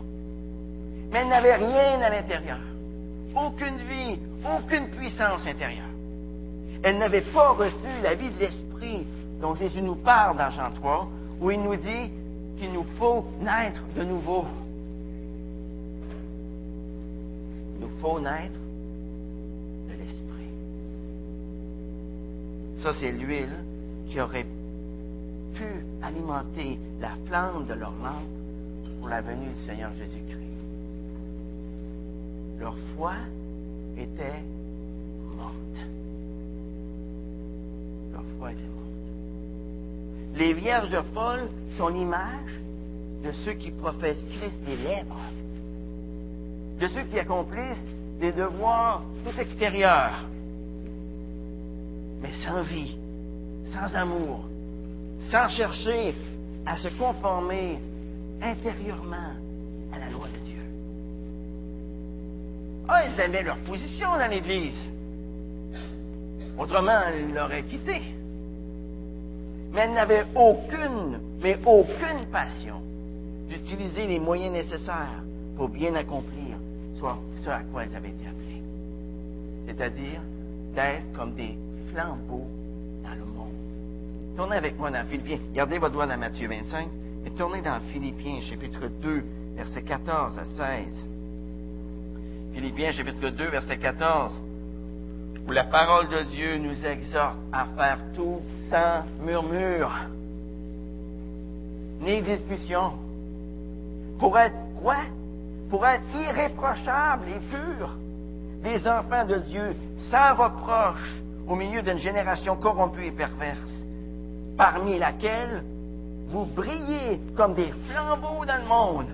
Mais 1.11 1.19
elles 1.19 1.29
n'avaient 1.29 1.55
rien 1.55 2.01
à 2.01 2.09
l'intérieur. 2.09 2.59
Aucune 3.35 3.77
vie, 3.77 4.19
aucune 4.45 4.89
puissance 4.89 5.45
intérieure. 5.45 5.85
Elles 6.83 6.97
n'avaient 6.97 7.21
pas 7.33 7.49
reçu 7.51 7.87
la 8.03 8.13
vie 8.13 8.29
de 8.29 8.39
l'Esprit 8.39 9.07
dont 9.41 9.55
Jésus 9.55 9.81
nous 9.81 9.95
parle 9.95 10.37
dans 10.37 10.51
Jean 10.51 10.71
3, 10.71 11.07
où 11.41 11.51
il 11.51 11.61
nous 11.61 11.75
dit 11.75 12.11
qu'il 12.57 12.71
nous 12.73 12.85
faut 12.97 13.25
naître 13.41 13.81
de 13.95 14.03
nouveau. 14.03 14.45
Il 17.73 17.81
nous 17.81 17.97
faut 17.99 18.19
naître 18.19 18.59
de 19.87 19.93
l'Esprit. 19.93 20.51
Ça, 22.83 22.93
c'est 22.99 23.11
l'huile 23.11 23.63
qui 24.07 24.21
aurait 24.21 24.45
pu 25.55 25.85
alimenter 26.05 26.79
la 26.99 27.11
flamme 27.25 27.65
de 27.67 27.73
leur 27.73 27.93
lampe 28.03 28.99
pour 28.99 29.09
la 29.09 29.21
venue 29.21 29.49
du 29.49 29.65
Seigneur 29.65 29.91
Jésus-Christ. 29.97 30.41
Leur 32.59 32.75
foi 32.95 33.13
était 33.97 34.43
morte. 35.35 35.79
Leur 38.11 38.23
foi 38.37 38.51
était 38.51 38.61
morte. 38.61 40.35
Les 40.35 40.53
vierges 40.53 41.01
folles 41.13 41.49
sont 41.77 41.89
l'image 41.89 42.59
de 43.23 43.31
ceux 43.31 43.53
qui 43.53 43.71
professent 43.71 44.25
Christ 44.37 44.59
des 44.65 44.77
lèvres, 44.77 45.21
de 46.79 46.87
ceux 46.87 47.03
qui 47.03 47.19
accomplissent 47.19 47.77
des 48.19 48.31
devoirs 48.31 49.01
tout 49.25 49.39
extérieurs, 49.39 50.25
mais 52.21 52.31
sans 52.45 52.61
vie, 52.63 52.97
sans 53.73 53.93
amour, 53.95 54.45
sans 55.31 55.49
chercher 55.49 56.15
à 56.65 56.77
se 56.77 56.87
conformer 56.89 57.79
intérieurement 58.41 59.33
à 59.93 59.99
la 59.99 60.09
loi 60.09 60.27
de 60.27 60.45
Dieu. 60.45 60.61
Ah, 62.87 63.03
ils 63.05 63.19
aimaient 63.19 63.43
leur 63.43 63.57
position 63.57 64.09
dans 64.17 64.27
l'Église. 64.27 64.89
Autrement, 66.57 67.01
ils 67.17 67.33
l'auraient 67.33 67.63
quitté. 67.63 68.01
Mais 69.73 69.81
elles 69.81 69.93
n'avaient 69.93 70.25
aucune, 70.35 71.19
mais 71.41 71.57
aucune 71.65 72.25
passion 72.31 72.81
d'utiliser 73.49 74.07
les 74.07 74.19
moyens 74.19 74.53
nécessaires 74.53 75.23
pour 75.57 75.69
bien 75.69 75.95
accomplir 75.95 76.57
ce 77.43 77.49
à 77.49 77.61
quoi 77.71 77.83
elles 77.83 77.95
avaient 77.95 78.09
été 78.09 78.25
appelées. 78.25 78.63
C'est-à-dire 79.67 80.21
d'être 80.73 81.11
comme 81.13 81.33
des 81.35 81.57
flambeaux. 81.91 82.47
Tournez 84.35 84.57
avec 84.57 84.77
moi 84.77 84.91
dans 84.91 85.05
Philippiens. 85.05 85.39
Gardez 85.53 85.77
votre 85.77 85.93
doigt 85.93 86.07
dans 86.07 86.17
Matthieu 86.17 86.49
25 86.49 86.87
et 87.25 87.31
tournez 87.31 87.61
dans 87.61 87.79
Philippiens, 87.93 88.41
chapitre 88.41 88.87
2, 89.01 89.23
versets 89.55 89.81
14 89.81 90.37
à 90.37 90.43
16. 90.43 90.87
Philippiens, 92.53 92.91
chapitre 92.91 93.29
2, 93.29 93.45
verset 93.45 93.77
14, 93.77 94.33
où 95.47 95.51
la 95.51 95.63
parole 95.63 96.09
de 96.09 96.21
Dieu 96.31 96.57
nous 96.57 96.85
exhorte 96.85 97.37
à 97.53 97.65
faire 97.77 97.99
tout 98.13 98.41
sans 98.69 99.03
murmure, 99.25 99.91
ni 102.01 102.21
discussion, 102.21 102.91
pour 104.19 104.37
être 104.37 104.55
quoi? 104.81 104.97
Pour 105.69 105.85
être 105.87 106.03
irréprochables 106.13 107.25
et 107.29 107.55
purs, 107.55 107.95
des 108.63 108.85
enfants 108.85 109.25
de 109.25 109.37
Dieu, 109.37 109.75
sans 110.11 110.35
reproche, 110.35 111.15
au 111.47 111.55
milieu 111.55 111.81
d'une 111.81 111.97
génération 111.97 112.57
corrompue 112.57 113.05
et 113.05 113.11
perverse, 113.11 113.84
parmi 114.57 114.97
laquelle 114.97 115.63
vous 116.27 116.45
brillez 116.45 117.19
comme 117.35 117.53
des 117.53 117.71
flambeaux 117.89 118.45
dans 118.45 118.57
le 118.57 118.67
monde, 118.67 119.07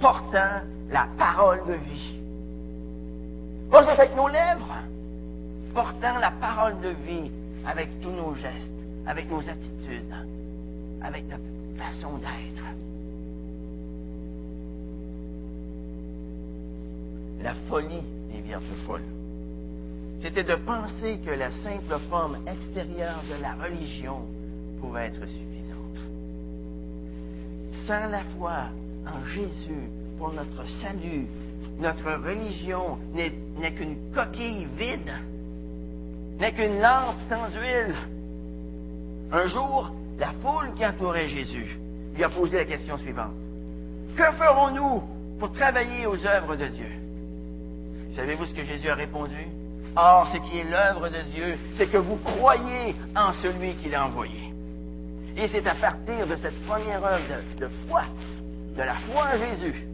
portant 0.00 0.62
la 0.90 1.08
parole 1.18 1.62
de 1.66 1.74
vie. 1.74 2.18
Pas 3.70 3.88
avec 3.88 4.14
nos 4.14 4.28
lèvres, 4.28 4.76
portant 5.74 6.18
la 6.18 6.30
parole 6.30 6.80
de 6.80 6.90
vie 6.90 7.30
avec 7.66 8.00
tous 8.00 8.10
nos 8.10 8.34
gestes, 8.34 8.70
avec 9.06 9.28
nos 9.30 9.40
attitudes, 9.40 10.14
avec 11.02 11.24
notre 11.28 11.42
façon 11.76 12.18
d'être. 12.18 12.64
La 17.42 17.54
folie 17.68 18.02
des 18.32 18.40
vierges 18.40 18.62
folles, 18.86 19.02
c'était 20.22 20.44
de 20.44 20.54
penser 20.54 21.18
que 21.24 21.30
la 21.30 21.50
simple 21.50 21.98
forme 22.08 22.38
extérieure 22.46 23.22
de 23.28 23.42
la 23.42 23.54
religion 23.54 24.22
pouvait 24.84 25.06
être 25.06 25.26
suffisante. 25.26 25.98
Sans 27.86 28.10
la 28.10 28.22
foi 28.36 28.68
en 29.06 29.24
Jésus 29.26 29.88
pour 30.18 30.32
notre 30.32 30.66
salut, 30.82 31.26
notre 31.80 32.12
religion 32.26 32.98
n'est 33.14 33.72
qu'une 33.72 33.96
coquille 34.14 34.66
vide, 34.76 35.12
n'est 36.38 36.52
qu'une 36.52 36.80
lampe 36.80 37.16
sans 37.28 37.48
huile. 37.58 37.94
Un 39.32 39.46
jour, 39.46 39.90
la 40.18 40.32
foule 40.42 40.72
qui 40.74 40.86
entourait 40.86 41.28
Jésus 41.28 41.78
lui 42.14 42.22
a 42.22 42.28
posé 42.28 42.58
la 42.58 42.64
question 42.64 42.96
suivante. 42.98 43.34
Que 44.16 44.30
ferons-nous 44.32 45.02
pour 45.40 45.52
travailler 45.52 46.06
aux 46.06 46.26
œuvres 46.26 46.56
de 46.56 46.68
Dieu? 46.68 46.90
Savez-vous 48.14 48.46
ce 48.46 48.54
que 48.54 48.62
Jésus 48.62 48.88
a 48.88 48.94
répondu? 48.94 49.48
Or, 49.96 50.28
ce 50.32 50.38
qui 50.38 50.58
est 50.58 50.70
l'œuvre 50.70 51.08
de 51.08 51.22
Dieu, 51.32 51.58
c'est 51.76 51.90
que 51.90 51.98
vous 51.98 52.16
croyez 52.16 52.94
en 53.16 53.32
celui 53.32 53.74
qui 53.74 53.88
l'a 53.88 54.06
envoyé. 54.06 54.53
Et 55.36 55.48
c'est 55.48 55.66
à 55.66 55.74
partir 55.74 56.26
de 56.26 56.36
cette 56.36 56.60
première 56.66 57.04
œuvre 57.04 57.42
de, 57.58 57.68
foi, 57.88 58.04
de 58.76 58.82
la 58.82 58.94
foi 58.94 59.30
en 59.34 59.38
Jésus, 59.38 59.86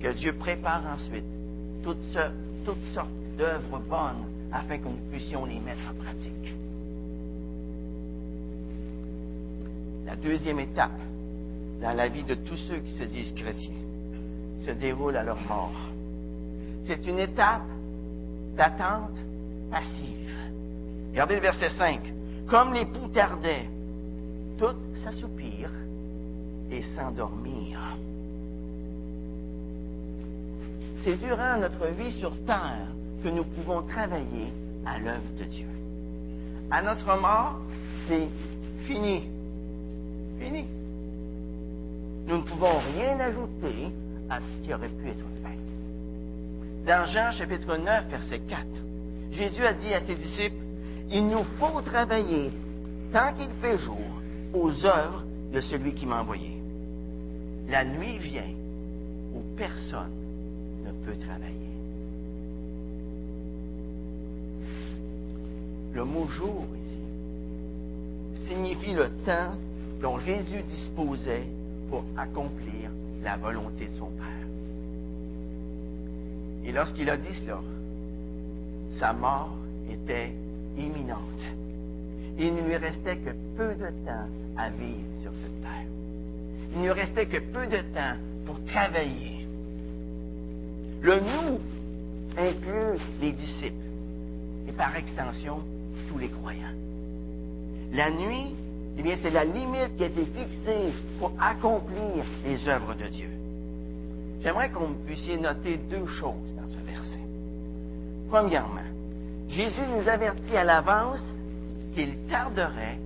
que 0.00 0.12
Dieu 0.12 0.32
prépare 0.32 0.82
ensuite 0.92 1.24
toutes, 1.84 2.18
toutes 2.64 2.84
sortes 2.92 3.08
d'œuvres 3.38 3.78
bonnes 3.78 4.24
afin 4.52 4.78
que 4.78 4.88
nous 4.88 5.10
puissions 5.10 5.44
les 5.44 5.60
mettre 5.60 5.82
en 5.88 6.02
pratique. 6.02 6.54
La 10.04 10.16
deuxième 10.16 10.58
étape 10.58 10.98
dans 11.80 11.92
la 11.92 12.08
vie 12.08 12.24
de 12.24 12.34
tous 12.34 12.56
ceux 12.56 12.78
qui 12.78 12.92
se 12.92 13.04
disent 13.04 13.32
chrétiens 13.34 13.70
se 14.66 14.72
déroule 14.72 15.16
à 15.16 15.22
leur 15.22 15.40
mort. 15.42 15.72
C'est 16.82 17.06
une 17.06 17.20
étape 17.20 17.62
d'attente 18.56 19.16
passive. 19.70 20.34
Regardez 21.12 21.36
le 21.36 21.40
verset 21.40 21.70
5. 21.70 22.00
Comme 22.48 22.74
l'époux 22.74 23.08
tardait, 23.08 23.66
toutes 24.60 24.76
s'assoupirent 25.02 25.72
et 26.70 26.82
s'endormirent. 26.94 27.96
C'est 31.02 31.16
durant 31.16 31.56
notre 31.58 31.86
vie 31.96 32.12
sur 32.20 32.30
terre 32.44 32.88
que 33.24 33.30
nous 33.30 33.44
pouvons 33.44 33.82
travailler 33.88 34.52
à 34.84 34.98
l'œuvre 34.98 35.32
de 35.38 35.44
Dieu. 35.44 35.66
À 36.70 36.82
notre 36.82 37.18
mort, 37.18 37.58
c'est 38.06 38.28
fini. 38.86 39.22
Fini. 40.38 40.66
Nous 42.26 42.36
ne 42.36 42.42
pouvons 42.42 42.78
rien 42.94 43.18
ajouter 43.18 43.90
à 44.28 44.40
ce 44.40 44.66
qui 44.66 44.74
aurait 44.74 44.90
pu 44.90 45.08
être 45.08 45.24
fait. 45.42 46.86
Dans 46.86 47.06
Jean 47.06 47.32
chapitre 47.32 47.78
9, 47.78 48.08
verset 48.10 48.40
4, 48.40 48.60
Jésus 49.32 49.64
a 49.64 49.72
dit 49.72 49.94
à 49.94 50.02
ses 50.02 50.16
disciples, 50.16 50.62
Il 51.10 51.28
nous 51.28 51.44
faut 51.58 51.80
travailler 51.80 52.52
tant 53.10 53.32
qu'il 53.32 53.48
fait 53.62 53.78
jour 53.78 54.19
aux 54.52 54.86
œuvres 54.86 55.24
de 55.52 55.60
celui 55.60 55.94
qui 55.94 56.06
m'a 56.06 56.20
envoyé. 56.20 56.56
La 57.68 57.84
nuit 57.84 58.18
vient 58.18 58.50
où 59.34 59.42
personne 59.56 60.12
ne 60.84 60.90
peut 61.04 61.16
travailler. 61.18 61.54
Le 65.94 66.04
mot 66.04 66.28
jour 66.28 66.66
ici 66.84 68.48
signifie 68.48 68.92
le 68.92 69.08
temps 69.24 69.54
dont 70.00 70.18
Jésus 70.18 70.62
disposait 70.62 71.46
pour 71.88 72.04
accomplir 72.16 72.90
la 73.22 73.36
volonté 73.36 73.86
de 73.86 73.94
son 73.94 74.06
Père. 74.06 74.26
Et 76.64 76.72
lorsqu'il 76.72 77.08
a 77.10 77.16
dit 77.16 77.34
cela, 77.44 77.60
sa 78.98 79.12
mort 79.12 79.56
était 79.90 80.32
imminente. 80.76 81.59
Il 82.42 82.54
ne 82.54 82.62
lui 82.62 82.76
restait 82.76 83.18
que 83.18 83.30
peu 83.54 83.74
de 83.74 83.90
temps 84.06 84.26
à 84.56 84.70
vivre 84.70 85.04
sur 85.20 85.30
cette 85.42 85.60
terre. 85.60 85.86
Il 86.72 86.78
ne 86.78 86.84
lui 86.84 86.92
restait 86.92 87.26
que 87.26 87.36
peu 87.36 87.66
de 87.66 87.82
temps 87.92 88.16
pour 88.46 88.64
travailler. 88.64 89.46
Le 91.02 91.20
nous 91.20 91.60
inclut 92.38 92.98
les 93.20 93.32
disciples 93.32 93.74
et 94.66 94.72
par 94.72 94.96
extension 94.96 95.58
tous 96.08 96.16
les 96.16 96.30
croyants. 96.30 96.74
La 97.92 98.10
nuit, 98.10 98.56
eh 98.96 99.02
bien, 99.02 99.16
c'est 99.20 99.30
la 99.30 99.44
limite 99.44 99.96
qui 99.98 100.04
a 100.04 100.06
été 100.06 100.24
fixée 100.24 100.94
pour 101.18 101.32
accomplir 101.38 102.24
les 102.46 102.66
œuvres 102.68 102.94
de 102.94 103.06
Dieu. 103.08 103.28
J'aimerais 104.42 104.70
qu'on 104.70 104.94
puissiez 105.04 105.36
noter 105.36 105.76
deux 105.90 106.06
choses 106.06 106.54
dans 106.56 106.66
ce 106.66 106.86
verset. 106.86 107.20
Premièrement, 108.30 108.80
Jésus 109.50 109.82
nous 109.94 110.08
avertit 110.08 110.56
à 110.56 110.64
l'avance 110.64 111.20
qu'il 111.94 112.16
tarderait 112.28 112.98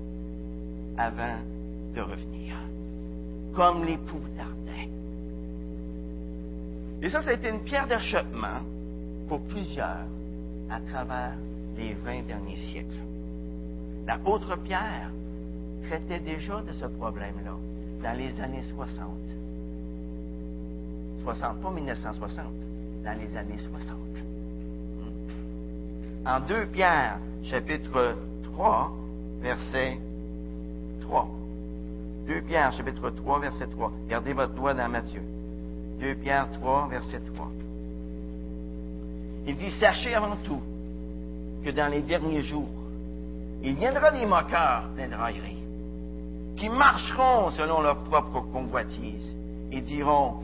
avant 0.96 1.38
de 1.94 2.00
revenir, 2.00 2.56
comme 3.54 3.84
l'époux 3.84 4.20
tardait. 4.36 4.88
Et 7.02 7.10
ça, 7.10 7.20
ça 7.22 7.30
a 7.30 7.32
été 7.34 7.48
une 7.48 7.60
pierre 7.60 7.86
d'achoppement 7.86 8.60
pour 9.28 9.40
plusieurs 9.42 10.06
à 10.70 10.80
travers 10.80 11.34
les 11.76 11.94
vingt 11.94 12.22
derniers 12.26 12.56
siècles. 12.56 13.02
L'apôtre 14.06 14.56
Pierre 14.56 15.10
traitait 15.86 16.20
déjà 16.20 16.60
de 16.62 16.72
ce 16.72 16.86
problème-là 16.86 17.56
dans 18.02 18.18
les 18.18 18.38
années 18.40 18.62
60. 18.74 19.08
60, 21.22 21.60
pas 21.60 21.70
1960, 21.70 22.44
dans 23.04 23.18
les 23.18 23.36
années 23.36 23.58
60. 23.58 23.96
En 26.26 26.40
2 26.40 26.66
Pierre, 26.66 27.18
chapitre 27.42 28.16
3, 28.54 28.92
verset 29.40 29.98
3. 31.02 31.28
2 32.26 32.40
Pierre, 32.42 32.72
chapitre 32.72 33.10
3, 33.10 33.38
verset 33.40 33.66
3. 33.66 33.92
Gardez 34.08 34.32
votre 34.32 34.54
doigt 34.54 34.74
dans 34.74 34.88
Matthieu. 34.88 35.22
2 36.00 36.14
Pierre 36.16 36.48
3, 36.52 36.88
verset 36.88 37.20
3. 37.34 37.48
Il 39.46 39.56
dit, 39.56 39.70
sachez 39.78 40.14
avant 40.14 40.36
tout 40.44 40.60
que 41.64 41.70
dans 41.70 41.90
les 41.90 42.00
derniers 42.00 42.40
jours, 42.40 42.68
il 43.62 43.74
viendra 43.74 44.10
des 44.10 44.24
moqueurs 44.24 44.84
railleries, 44.96 45.62
qui 46.56 46.68
marcheront 46.68 47.50
selon 47.50 47.80
leur 47.80 48.04
propre 48.04 48.40
convoitise 48.52 49.34
et 49.72 49.80
diront, 49.80 50.34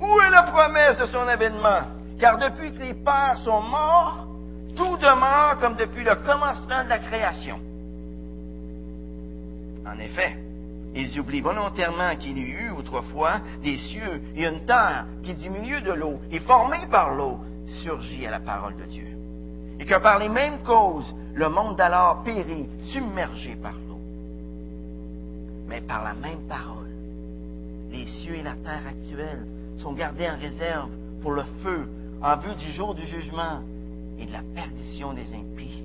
où 0.00 0.20
est 0.20 0.30
la 0.30 0.44
promesse 0.44 0.98
de 0.98 1.06
son 1.06 1.28
avènement? 1.28 1.82
Car 2.18 2.38
depuis 2.38 2.72
que 2.72 2.80
les 2.80 2.94
pères 2.94 3.38
sont 3.44 3.62
morts, 3.62 4.26
tout 4.74 4.96
demeure 4.96 5.58
comme 5.60 5.76
depuis 5.76 6.04
le 6.04 6.14
commencement 6.16 6.84
de 6.84 6.88
la 6.88 6.98
création. 6.98 7.58
En 9.86 9.98
effet, 9.98 10.36
ils 10.94 11.18
oublient 11.20 11.40
volontairement 11.40 12.16
qu'il 12.16 12.36
y 12.36 12.50
eut 12.50 12.70
autrefois 12.76 13.40
des 13.62 13.76
cieux 13.76 14.22
et 14.34 14.46
une 14.46 14.64
terre 14.64 15.06
qui, 15.22 15.34
du 15.34 15.48
milieu 15.48 15.80
de 15.80 15.92
l'eau 15.92 16.20
et 16.30 16.40
formée 16.40 16.86
par 16.90 17.14
l'eau, 17.14 17.38
surgit 17.82 18.26
à 18.26 18.30
la 18.30 18.40
parole 18.40 18.76
de 18.76 18.84
Dieu. 18.84 19.06
Et 19.78 19.84
que 19.84 19.98
par 19.98 20.18
les 20.18 20.28
mêmes 20.28 20.62
causes, 20.62 21.14
le 21.34 21.48
monde 21.48 21.76
d'alors 21.76 22.22
périt, 22.22 22.68
submergé 22.92 23.56
par 23.56 23.72
l'eau. 23.72 24.00
Mais 25.68 25.80
par 25.80 26.02
la 26.04 26.14
même 26.14 26.46
parole, 26.48 26.90
les 27.90 28.06
cieux 28.06 28.34
et 28.34 28.42
la 28.42 28.54
terre 28.56 28.82
actuels 28.88 29.46
sont 29.78 29.92
gardés 29.92 30.28
en 30.28 30.36
réserve 30.36 30.90
pour 31.22 31.32
le 31.32 31.44
feu 31.62 31.88
en 32.22 32.36
vue 32.36 32.54
du 32.56 32.70
jour 32.72 32.94
du 32.94 33.06
jugement 33.06 33.60
et 34.20 34.26
de 34.26 34.32
la 34.32 34.42
perdition 34.54 35.12
des 35.12 35.32
impies. 35.34 35.82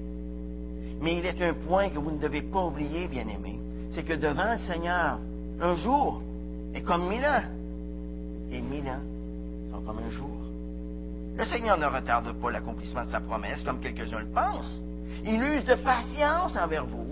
Mais 1.01 1.17
il 1.17 1.25
est 1.25 1.41
un 1.41 1.53
point 1.53 1.89
que 1.89 1.99
vous 1.99 2.11
ne 2.11 2.19
devez 2.19 2.41
pas 2.41 2.65
oublier, 2.65 3.07
bien-aimés, 3.07 3.59
c'est 3.91 4.03
que 4.03 4.13
devant 4.13 4.53
le 4.53 4.59
Seigneur, 4.59 5.19
un 5.61 5.75
jour 5.75 6.21
est 6.73 6.81
comme 6.81 7.07
mille 7.07 7.25
ans, 7.25 7.43
et 8.51 8.61
mille 8.61 8.87
ans 8.87 9.01
sont 9.71 9.81
comme 9.81 9.99
un 9.99 10.11
jour. 10.11 10.29
Le 11.37 11.45
Seigneur 11.45 11.77
ne 11.77 11.85
retarde 11.85 12.33
pas 12.41 12.51
l'accomplissement 12.51 13.05
de 13.05 13.09
sa 13.09 13.19
promesse, 13.19 13.61
comme 13.63 13.79
quelques-uns 13.79 14.19
le 14.19 14.33
pensent. 14.33 14.79
Il 15.25 15.41
use 15.41 15.65
de 15.65 15.75
patience 15.75 16.55
envers 16.55 16.85
vous. 16.85 17.07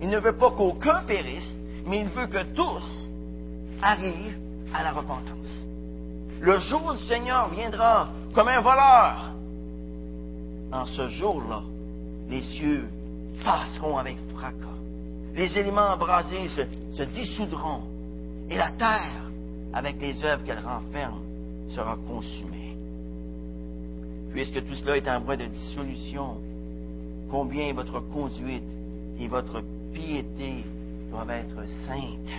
Il 0.00 0.08
ne 0.08 0.18
veut 0.18 0.36
pas 0.36 0.50
qu'aucun 0.50 1.02
périsse, 1.06 1.54
mais 1.86 2.00
il 2.00 2.08
veut 2.08 2.26
que 2.26 2.42
tous 2.54 3.08
arrivent 3.82 4.38
à 4.74 4.82
la 4.82 4.92
repentance. 4.92 5.32
Le 6.40 6.58
jour 6.60 6.94
du 6.94 7.04
Seigneur 7.04 7.48
viendra 7.50 8.08
comme 8.34 8.48
un 8.48 8.60
voleur. 8.60 9.32
En 10.72 10.84
ce 10.86 11.08
jour-là, 11.08 11.62
les 12.28 12.42
cieux 12.42 12.88
passeront 13.44 13.98
avec 13.98 14.16
fracas. 14.34 14.54
Les 15.34 15.56
éléments 15.58 15.92
embrasés 15.92 16.48
se, 16.48 16.62
se 16.96 17.02
dissoudront. 17.04 17.82
Et 18.48 18.56
la 18.56 18.70
terre, 18.72 19.30
avec 19.72 20.00
les 20.00 20.22
œuvres 20.24 20.44
qu'elle 20.44 20.64
renferme, 20.64 21.20
sera 21.68 21.96
consumée. 22.08 22.76
Puisque 24.32 24.64
tout 24.66 24.74
cela 24.74 24.96
est 24.96 25.08
en 25.08 25.20
voie 25.20 25.36
de 25.36 25.46
dissolution, 25.46 26.36
combien 27.30 27.72
votre 27.72 28.00
conduite 28.00 28.62
et 29.18 29.28
votre 29.28 29.62
piété 29.92 30.64
doivent 31.10 31.30
être 31.30 31.62
saintes. 31.86 32.36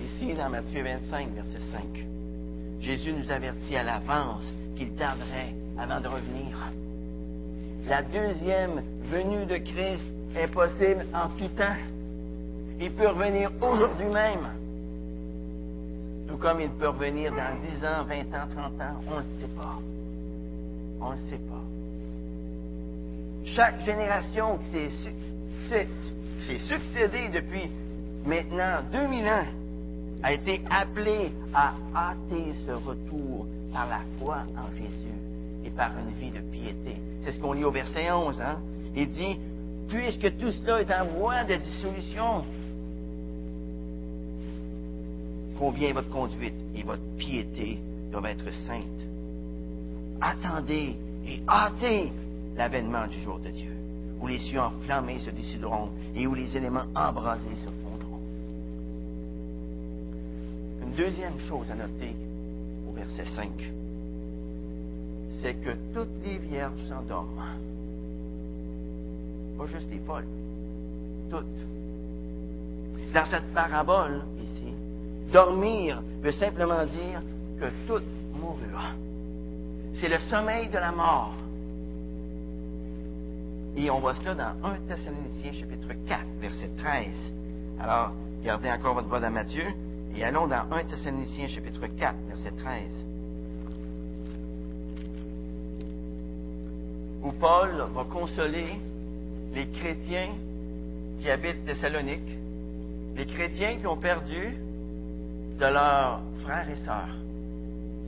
Ici, 0.00 0.34
dans 0.34 0.48
Matthieu 0.50 0.82
25, 0.82 1.34
verset 1.34 1.60
5, 1.72 1.82
Jésus 2.80 3.12
nous 3.12 3.30
avertit 3.30 3.76
à 3.76 3.82
l'avance 3.82 4.44
qu'il 4.78 4.94
tarderait 4.94 5.54
avant 5.76 6.00
de 6.00 6.06
revenir. 6.06 6.56
La 7.88 8.02
deuxième 8.02 8.82
venue 9.10 9.44
de 9.46 9.56
Christ 9.56 10.04
est 10.36 10.46
possible 10.48 11.04
en 11.12 11.28
tout 11.36 11.48
temps. 11.56 11.76
Il 12.80 12.92
peut 12.92 13.08
revenir 13.08 13.50
aujourd'hui 13.60 14.06
même. 14.06 14.48
Tout 16.28 16.36
comme 16.36 16.60
il 16.60 16.70
peut 16.70 16.88
revenir 16.88 17.32
dans 17.32 17.58
10 17.60 17.84
ans, 17.84 18.04
20 18.04 18.20
ans, 18.38 18.46
30 18.54 18.80
ans. 18.80 19.02
On 19.08 19.16
ne 19.16 19.40
sait 19.40 19.54
pas. 19.56 19.78
On 21.00 21.12
ne 21.12 21.16
sait 21.28 21.38
pas. 21.38 21.64
Chaque 23.46 23.80
génération 23.80 24.58
qui 24.58 24.70
s'est 25.68 26.58
succédée 26.68 27.28
depuis 27.32 27.68
maintenant 28.26 28.82
2000 28.92 29.24
ans 29.26 29.46
a 30.22 30.32
été 30.34 30.60
appelée 30.70 31.32
à 31.54 31.72
hâter 31.94 32.52
ce 32.66 32.72
retour 32.72 33.46
par 33.72 33.88
la 33.88 34.00
foi 34.18 34.44
en 34.56 34.74
Jésus 34.74 35.14
et 35.64 35.70
par 35.70 35.92
une 35.98 36.14
vie 36.18 36.30
de 36.30 36.40
piété. 36.50 36.96
C'est 37.22 37.32
ce 37.32 37.40
qu'on 37.40 37.52
lit 37.52 37.64
au 37.64 37.70
verset 37.70 38.10
11. 38.10 38.40
Hein? 38.40 38.58
Il 38.94 39.08
dit, 39.10 39.38
puisque 39.88 40.36
tout 40.38 40.50
cela 40.50 40.80
est 40.80 40.92
en 40.92 41.06
voie 41.06 41.44
de 41.44 41.56
dissolution, 41.56 42.44
combien 45.58 45.92
votre 45.92 46.10
conduite 46.10 46.54
et 46.74 46.82
votre 46.82 47.02
piété 47.18 47.78
doivent 48.10 48.26
être 48.26 48.52
saintes. 48.66 48.84
Attendez 50.20 50.96
et 51.26 51.42
hâtez 51.48 52.12
l'avènement 52.56 53.06
du 53.06 53.20
jour 53.22 53.38
de 53.38 53.50
Dieu, 53.50 53.76
où 54.20 54.26
les 54.26 54.38
cieux 54.38 54.60
enflammés 54.60 55.20
se 55.20 55.30
décideront 55.30 55.90
et 56.14 56.26
où 56.26 56.34
les 56.34 56.56
éléments 56.56 56.86
embrasés 56.94 57.56
se 57.64 57.70
fondront. 57.84 58.20
Une 60.82 60.92
deuxième 60.92 61.38
chose 61.48 61.70
à 61.70 61.74
noter 61.74 62.14
verset 63.16 63.30
5, 63.34 63.50
c'est 65.40 65.54
que 65.54 65.70
toutes 65.94 66.24
les 66.24 66.38
vierges 66.38 66.80
s'endorment. 66.88 67.42
Pas 69.56 69.66
juste 69.66 69.90
les 69.90 69.98
folles, 70.00 70.26
toutes. 71.30 71.46
Dans 73.12 73.24
cette 73.26 73.52
parabole 73.54 74.22
ici, 74.42 74.72
dormir 75.32 76.02
veut 76.22 76.32
simplement 76.32 76.84
dire 76.84 77.22
que 77.60 77.66
toutes 77.86 78.02
moururont. 78.34 78.96
c'est 80.00 80.08
le 80.08 80.18
sommeil 80.30 80.68
de 80.68 80.78
la 80.78 80.92
mort. 80.92 81.34
Et 83.76 83.90
on 83.90 84.00
voit 84.00 84.14
cela 84.16 84.34
dans 84.34 84.68
1 84.68 84.76
Thessaloniciens 84.88 85.52
chapitre 85.52 85.88
4, 86.06 86.20
verset 86.40 86.70
13. 86.78 87.06
Alors, 87.80 88.12
gardez 88.42 88.70
encore 88.70 88.94
votre 88.94 89.08
voix 89.08 89.20
dans 89.20 89.30
Matthieu 89.30 89.66
et 90.18 90.24
allons 90.24 90.48
dans 90.48 90.64
1 90.72 90.84
Thessaloniciens 90.84 91.46
chapitre 91.46 91.86
4, 91.86 92.14
verset 92.28 92.50
13. 92.58 92.82
Où 97.22 97.32
Paul 97.32 97.84
va 97.94 98.04
consoler 98.04 98.66
les 99.54 99.68
chrétiens 99.68 100.30
qui 101.20 101.30
habitent 101.30 101.64
Thessalonique, 101.64 102.36
les 103.16 103.26
chrétiens 103.26 103.76
qui 103.78 103.86
ont 103.86 103.96
perdu 103.96 104.56
de 105.58 105.66
leurs 105.66 106.20
frères 106.42 106.68
et 106.68 106.84
sœurs, 106.84 107.14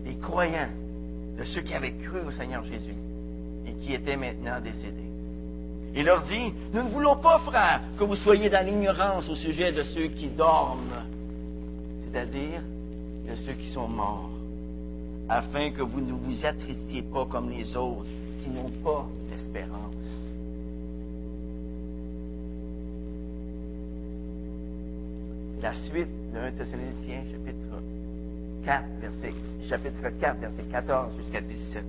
les 0.04 0.16
croyants, 0.16 0.70
de 1.38 1.44
ceux 1.44 1.60
qui 1.60 1.74
avaient 1.74 1.94
cru 1.94 2.20
au 2.26 2.30
Seigneur 2.32 2.64
Jésus 2.64 2.94
et 3.66 3.72
qui 3.74 3.94
étaient 3.94 4.16
maintenant 4.16 4.60
décédés. 4.60 5.10
Il 5.94 6.04
leur 6.04 6.22
dit, 6.22 6.52
nous 6.72 6.82
ne 6.82 6.90
voulons 6.90 7.16
pas, 7.16 7.38
frères, 7.40 7.82
que 7.96 8.04
vous 8.04 8.16
soyez 8.16 8.48
dans 8.48 8.64
l'ignorance 8.66 9.28
au 9.28 9.36
sujet 9.36 9.72
de 9.72 9.82
ceux 9.84 10.08
qui 10.08 10.28
dorment, 10.28 11.04
c'est-à-dire 12.10 12.62
de 13.28 13.34
ceux 13.36 13.52
qui 13.52 13.70
sont 13.72 13.88
morts, 13.88 14.30
afin 15.28 15.70
que 15.70 15.82
vous 15.82 16.00
ne 16.00 16.12
vous 16.12 16.44
attristiez 16.44 17.02
pas 17.02 17.24
comme 17.26 17.50
les 17.50 17.76
autres 17.76 18.06
qui 18.42 18.50
n'ont 18.50 18.70
pas 18.82 19.06
d'espérance. 19.28 19.94
La 25.62 25.74
suite 25.74 26.08
de 26.32 26.38
1 26.38 26.52
Thessaloniciens, 26.52 27.22
chapitre 27.30 27.82
4, 28.64 28.84
verset, 29.00 29.34
chapitre 29.68 30.08
4, 30.20 30.40
verset 30.40 30.62
14 30.70 31.16
jusqu'à 31.18 31.40
17, 31.42 31.84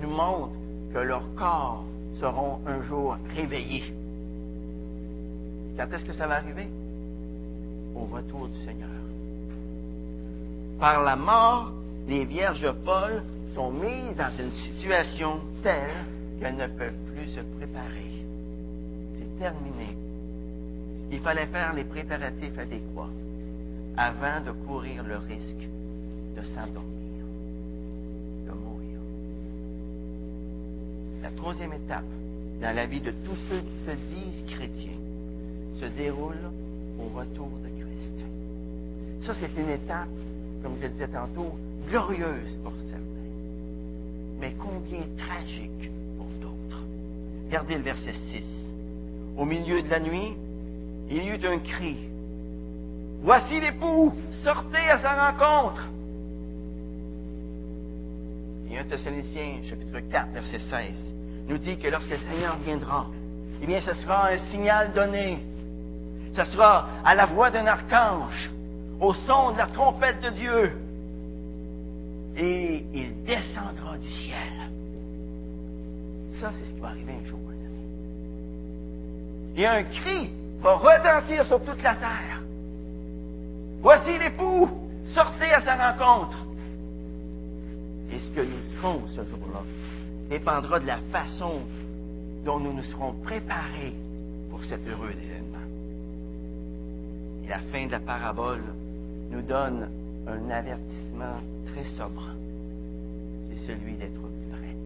nous 0.00 0.10
montre 0.10 0.54
que 0.92 0.98
leurs 0.98 1.34
corps 1.34 1.84
seront 2.18 2.58
un 2.66 2.82
jour 2.82 3.16
réveillés. 3.34 3.92
Quand 5.76 5.92
est-ce 5.92 6.04
que 6.04 6.12
ça 6.12 6.26
va 6.26 6.36
arriver? 6.36 6.68
Au 7.94 8.04
retour 8.04 8.48
du 8.48 8.58
Seigneur. 8.64 8.91
Par 10.82 11.00
la 11.00 11.14
mort, 11.14 11.70
les 12.08 12.24
vierges 12.24 12.72
folles 12.84 13.22
sont 13.54 13.70
mises 13.70 14.16
dans 14.16 14.36
une 14.36 14.50
situation 14.50 15.38
telle 15.62 15.94
qu'elles 16.40 16.56
ne 16.56 16.66
peuvent 16.66 16.98
plus 17.14 17.28
se 17.28 17.40
préparer. 17.56 18.24
C'est 19.16 19.38
terminé. 19.38 19.96
Il 21.12 21.20
fallait 21.20 21.46
faire 21.46 21.72
les 21.72 21.84
préparatifs 21.84 22.58
adéquats 22.58 23.12
avant 23.96 24.40
de 24.44 24.50
courir 24.66 25.04
le 25.04 25.18
risque 25.18 25.68
de 26.34 26.42
s'endormir, 26.52 27.26
de 28.44 28.50
mourir. 28.50 28.98
La 31.22 31.30
troisième 31.30 31.74
étape 31.74 32.10
dans 32.60 32.74
la 32.74 32.86
vie 32.86 33.00
de 33.00 33.12
tous 33.24 33.36
ceux 33.48 33.60
qui 33.60 33.84
se 33.86 34.16
disent 34.16 34.56
chrétiens 34.56 34.98
se 35.78 35.84
déroule 35.84 36.50
au 36.98 37.16
retour 37.16 37.50
de 37.62 37.68
Christ. 37.68 38.26
Ça, 39.24 39.34
c'est 39.38 39.60
une 39.62 39.70
étape, 39.70 40.08
comme 40.62 40.76
je 40.78 40.82
le 40.82 40.88
disais 40.90 41.08
tantôt, 41.08 41.52
glorieuse 41.88 42.56
pour 42.62 42.72
certains, 42.88 43.02
mais 44.40 44.54
combien 44.58 45.04
tragique 45.18 45.90
pour 46.16 46.26
d'autres. 46.40 46.82
Regardez 47.46 47.76
le 47.76 47.82
verset 47.82 48.14
6. 48.30 48.44
Au 49.36 49.44
milieu 49.44 49.82
de 49.82 49.88
la 49.88 50.00
nuit, 50.00 50.34
il 51.10 51.24
y 51.24 51.28
eut 51.28 51.46
un 51.46 51.58
cri. 51.58 51.98
Voici 53.22 53.60
l'époux, 53.60 54.12
sortez 54.42 54.88
à 54.90 54.98
sa 54.98 55.30
rencontre. 55.30 55.88
Et 58.70 58.78
un 58.78 58.84
Thessaloniciens, 58.84 59.60
chapitre 59.68 60.00
4, 60.10 60.32
verset 60.32 60.58
16, 60.58 61.14
nous 61.48 61.58
dit 61.58 61.76
que 61.76 61.88
lorsque 61.88 62.10
le 62.10 62.16
Seigneur 62.16 62.56
viendra, 62.64 63.06
eh 63.62 63.66
bien, 63.66 63.80
ce 63.80 63.94
sera 63.94 64.28
un 64.30 64.38
signal 64.50 64.92
donné. 64.92 65.38
Ce 66.34 66.44
sera 66.46 66.88
à 67.04 67.14
la 67.14 67.26
voix 67.26 67.50
d'un 67.50 67.66
archange, 67.66 68.50
au 69.00 69.14
son 69.14 69.52
de 69.52 69.58
la 69.58 69.66
trompette 69.66 70.20
de 70.20 70.30
Dieu. 70.30 70.72
Et 72.36 72.84
il 72.94 73.24
descendra 73.24 73.98
du 73.98 74.10
ciel. 74.10 74.70
Ça, 76.40 76.50
c'est 76.58 76.68
ce 76.68 76.74
qui 76.74 76.80
va 76.80 76.88
arriver 76.88 77.12
un 77.22 77.28
jour. 77.28 77.38
Et 79.56 79.66
un 79.66 79.82
cri 79.84 80.30
va 80.60 80.74
retentir 80.74 81.46
sur 81.46 81.62
toute 81.62 81.82
la 81.82 81.94
terre. 81.94 82.40
Voici 83.82 84.18
l'époux, 84.18 84.68
sortez 85.06 85.50
à 85.52 85.60
sa 85.60 85.92
rencontre. 85.92 86.46
Et 88.10 88.18
ce 88.18 88.30
que 88.30 88.40
nous 88.40 88.76
serons 88.76 89.02
ce 89.08 89.24
jour-là 89.24 89.62
dépendra 90.30 90.80
de 90.80 90.86
la 90.86 90.98
façon 91.10 91.60
dont 92.44 92.60
nous 92.60 92.72
nous 92.72 92.84
serons 92.84 93.12
préparés 93.22 93.94
pour 94.50 94.62
cet 94.64 94.86
heureux 94.88 95.10
événement. 95.10 95.58
Et 97.44 97.48
la 97.48 97.58
fin 97.58 97.86
de 97.86 97.92
la 97.92 98.00
parabole 98.00 98.62
nous 99.32 99.42
donne 99.42 99.88
un 100.26 100.50
avertissement 100.50 101.40
très 101.72 101.84
sobre. 101.96 102.22
C'est 103.48 103.66
celui 103.66 103.94
d'être 103.94 104.20
prêt. 104.50 104.76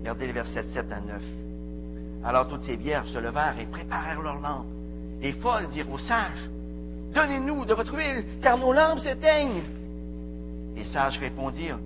Regardez 0.00 0.26
les 0.26 0.32
versets 0.32 0.64
7 0.72 0.90
à 0.90 1.00
9. 1.00 1.22
Alors 2.24 2.48
toutes 2.48 2.62
ces 2.62 2.76
vierges 2.76 3.08
se 3.08 3.18
levèrent 3.18 3.58
et 3.60 3.66
préparèrent 3.66 4.22
leurs 4.22 4.40
lampes. 4.40 4.66
Les 5.20 5.32
folles 5.34 5.68
dirent 5.68 5.90
aux 5.92 5.98
sages, 5.98 6.48
Donnez-nous 7.12 7.66
de 7.66 7.74
votre 7.74 7.94
huile, 7.94 8.24
car 8.40 8.56
nos 8.56 8.72
lampes 8.72 9.00
s'éteignent. 9.00 9.62
Les 10.74 10.84
sages 10.84 11.18
répondirent, 11.18 11.78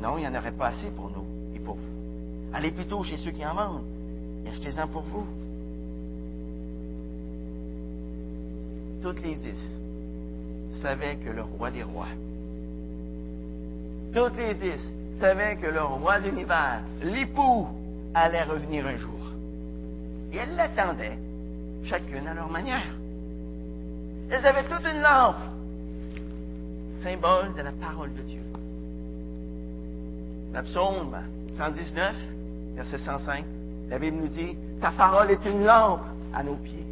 Non, 0.00 0.16
il 0.16 0.22
n'y 0.22 0.26
en 0.26 0.34
aurait 0.34 0.52
pas 0.52 0.68
assez 0.68 0.90
pour 0.90 1.10
nous 1.10 1.26
et 1.54 1.60
pour 1.60 1.74
vous. 1.74 2.54
Allez 2.54 2.70
plutôt 2.70 3.02
chez 3.02 3.18
ceux 3.18 3.30
qui 3.30 3.44
en 3.44 3.54
vendent 3.54 3.84
et 4.46 4.48
achetez-en 4.48 4.88
pour 4.88 5.02
vous. 5.02 5.26
Toutes 9.02 9.22
les 9.22 9.34
dix 9.34 9.81
savaient 10.82 11.16
que 11.16 11.30
le 11.30 11.42
roi 11.42 11.70
des 11.70 11.82
rois, 11.82 12.08
toutes 14.12 14.36
les 14.36 14.54
dix 14.54 14.80
savaient 15.20 15.56
que 15.56 15.66
le 15.66 15.82
roi 15.82 16.20
de 16.20 16.28
l'univers, 16.28 16.80
l'époux, 17.02 17.66
allait 18.14 18.42
revenir 18.42 18.86
un 18.86 18.98
jour. 18.98 19.20
Et 20.32 20.36
elles 20.36 20.54
l'attendaient, 20.54 21.16
chacune 21.84 22.26
à 22.26 22.34
leur 22.34 22.50
manière. 22.50 22.86
Elles 24.30 24.44
avaient 24.44 24.64
toute 24.64 24.84
une 24.84 25.00
lampe, 25.00 25.36
symbole 27.02 27.54
de 27.56 27.62
la 27.62 27.72
parole 27.72 28.12
de 28.14 28.22
Dieu. 28.22 28.42
La 30.52 30.62
psaume 30.62 31.16
119, 31.56 32.14
verset 32.74 32.98
105, 32.98 33.44
la 33.88 33.98
Bible 33.98 34.18
nous 34.18 34.28
dit, 34.28 34.56
ta 34.80 34.90
parole 34.90 35.30
est 35.30 35.44
une 35.46 35.64
lampe 35.64 36.04
à 36.34 36.42
nos 36.42 36.56
pieds, 36.56 36.84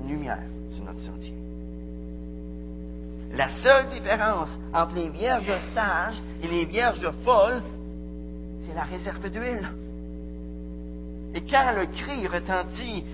une 0.00 0.08
lumière 0.08 0.38
sur 0.74 0.84
notre 0.84 1.00
sentier. 1.00 1.41
La 3.34 3.48
seule 3.62 3.88
différence 3.88 4.50
entre 4.74 4.94
les 4.94 5.08
vierges 5.08 5.52
sages 5.74 6.22
et 6.42 6.48
les 6.48 6.66
vierges 6.66 7.10
folles, 7.24 7.62
c'est 8.66 8.74
la 8.74 8.82
réserve 8.82 9.30
d'huile. 9.30 9.68
Et 11.34 11.40
quand 11.42 11.72
le 11.74 11.86
cri 11.86 12.26
retentit 12.26 13.04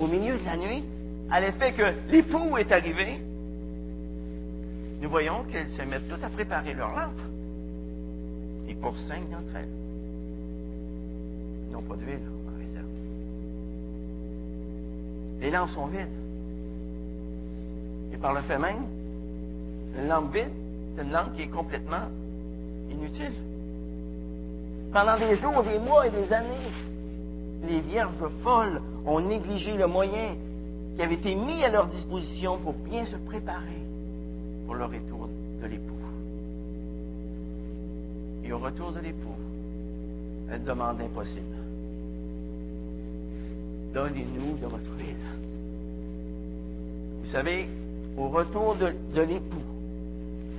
au 0.00 0.08
milieu 0.08 0.36
de 0.36 0.44
la 0.44 0.56
nuit, 0.56 0.84
à 1.30 1.40
l'effet 1.40 1.72
que 1.72 2.10
l'époux 2.10 2.56
est 2.58 2.72
arrivé, 2.72 3.20
nous 5.00 5.08
voyons 5.08 5.44
qu'elles 5.44 5.70
se 5.70 5.82
mettent 5.82 6.08
toutes 6.08 6.24
à 6.24 6.28
préparer 6.28 6.74
leur 6.74 6.88
lampe. 6.88 7.20
Et 8.68 8.74
pour 8.74 8.98
cinq 8.98 9.30
d'entre 9.30 9.56
elles, 9.56 9.68
n'ont 11.70 11.82
pas 11.82 11.94
d'huile 11.94 12.18
en 12.48 12.58
réserve. 12.58 12.86
Les 15.40 15.50
lampes 15.52 15.70
sont 15.70 15.86
vides. 15.86 16.08
Et 18.12 18.16
par 18.16 18.34
le 18.34 18.40
fait 18.40 18.58
même, 18.58 18.86
une 19.98 20.08
lampe 20.08 20.34
vide, 20.34 20.50
c'est 20.96 21.02
une 21.02 21.12
lampe 21.12 21.34
qui 21.34 21.42
est 21.42 21.48
complètement 21.48 22.08
inutile. 22.90 23.32
Pendant 24.92 25.18
des 25.18 25.36
jours, 25.36 25.62
des 25.62 25.78
mois 25.78 26.06
et 26.06 26.10
des 26.10 26.32
années, 26.32 26.70
les 27.68 27.80
vierges 27.80 28.28
folles 28.42 28.80
ont 29.06 29.20
négligé 29.20 29.76
le 29.76 29.86
moyen 29.86 30.34
qui 30.96 31.02
avait 31.02 31.14
été 31.14 31.34
mis 31.34 31.62
à 31.62 31.68
leur 31.68 31.86
disposition 31.86 32.58
pour 32.58 32.72
bien 32.72 33.04
se 33.04 33.16
préparer 33.16 33.80
pour 34.66 34.74
le 34.74 34.84
retour 34.84 35.28
de 35.62 35.66
l'époux. 35.66 35.94
Et 38.44 38.52
au 38.52 38.58
retour 38.58 38.92
de 38.92 39.00
l'époux, 39.00 39.36
elle 40.50 40.64
demande 40.64 41.00
impossible. 41.00 41.56
Donnez-nous 43.94 44.56
de 44.58 44.66
votre 44.66 44.90
huile. 44.98 45.16
Vous 47.22 47.30
savez, 47.30 47.68
au 48.16 48.28
retour 48.28 48.74
de, 48.76 48.92
de 49.14 49.22
l'époux, 49.22 49.69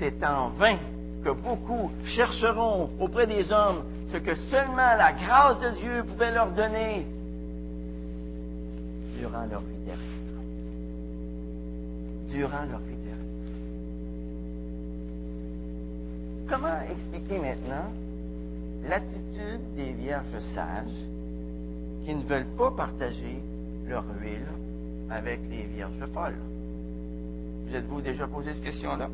c'est 0.02 0.24
en 0.26 0.50
vain 0.58 0.78
que 1.24 1.30
beaucoup 1.30 1.92
chercheront 2.04 2.90
auprès 3.00 3.28
des 3.28 3.52
hommes 3.52 3.84
ce 4.12 4.18
que 4.18 4.34
seulement 4.50 4.96
la 4.98 5.14
grâce 5.14 5.60
de 5.60 5.70
Dieu 5.80 6.04
pouvait 6.08 6.32
leur 6.32 6.52
donner 6.54 7.06
durant 9.20 9.46
leur 9.46 9.62
vie 9.62 9.86
terrestre. 9.86 10.42
Durant 12.30 12.66
leur 12.72 12.80
vie 12.80 12.96
terrestre. 12.96 13.22
comment 16.50 16.82
expliquer 16.92 17.38
maintenant 17.38 17.92
l'attitude 18.90 19.76
des 19.76 19.92
vierges 19.92 20.40
sages 20.56 21.06
qui 22.04 22.16
ne 22.16 22.24
veulent 22.24 22.56
pas 22.58 22.72
partager 22.72 23.40
leur 23.88 24.04
huile 24.20 24.48
avec 25.12 25.42
les 25.52 25.66
vierges 25.66 26.08
folles? 26.12 26.42
Vous 27.68 27.76
êtes-vous 27.76 28.02
déjà 28.02 28.26
posé 28.26 28.56
cette 28.56 28.64
question-là? 28.64 29.08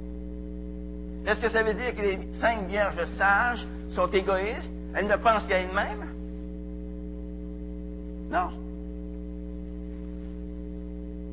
Est-ce 1.27 1.41
que 1.41 1.49
ça 1.49 1.61
veut 1.61 1.73
dire 1.73 1.93
que 1.93 2.01
les 2.01 2.19
cinq 2.39 2.67
vierges 2.69 3.05
sages 3.17 3.67
sont 3.91 4.07
égoïstes? 4.07 4.71
Elles 4.95 5.07
ne 5.07 5.17
pensent 5.17 5.45
qu'à 5.45 5.59
elles-mêmes? 5.59 6.07
Non. 8.31 8.49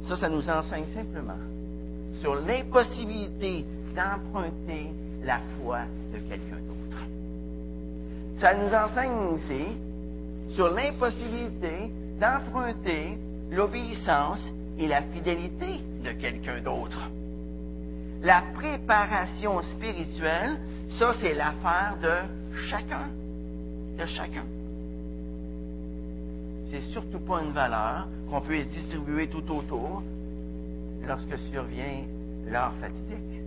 Ça, 0.09 0.17
ça 0.17 0.29
nous 0.29 0.51
enseigne 0.51 0.87
simplement 0.93 1.39
sur 2.21 2.35
l'impossibilité 2.35 3.65
d'emprunter 3.95 4.91
la 5.23 5.39
foi 5.57 5.83
de 6.13 6.19
quelqu'un 6.19 6.57
d'autre. 6.57 7.05
Ça 8.41 8.53
nous 8.55 8.75
enseigne 8.75 9.33
aussi 9.33 9.77
sur 10.55 10.71
l'impossibilité 10.71 11.93
d'emprunter 12.21 13.17
l'obéissance 13.53 14.41
et 14.77 14.89
la 14.89 15.03
fidélité 15.03 15.81
de 16.05 16.11
quelqu'un 16.21 16.61
d'autre. 16.61 17.11
La 18.25 18.43
préparation 18.55 19.61
spirituelle, 19.61 20.59
ça 20.99 21.13
c'est 21.21 21.35
l'affaire 21.35 21.99
de 22.01 22.57
chacun, 22.71 23.09
de 23.99 24.07
chacun. 24.07 24.47
C'est 26.71 26.81
surtout 26.93 27.19
pas 27.19 27.43
une 27.43 27.53
valeur 27.53 28.09
qu'on 28.31 28.41
peut 28.41 28.63
se 28.63 28.69
distribuer 28.69 29.29
tout 29.29 29.45
autour 29.51 30.03
lorsque 31.07 31.37
survient 31.53 32.05
l'heure 32.51 32.73
fatidique. 32.81 33.43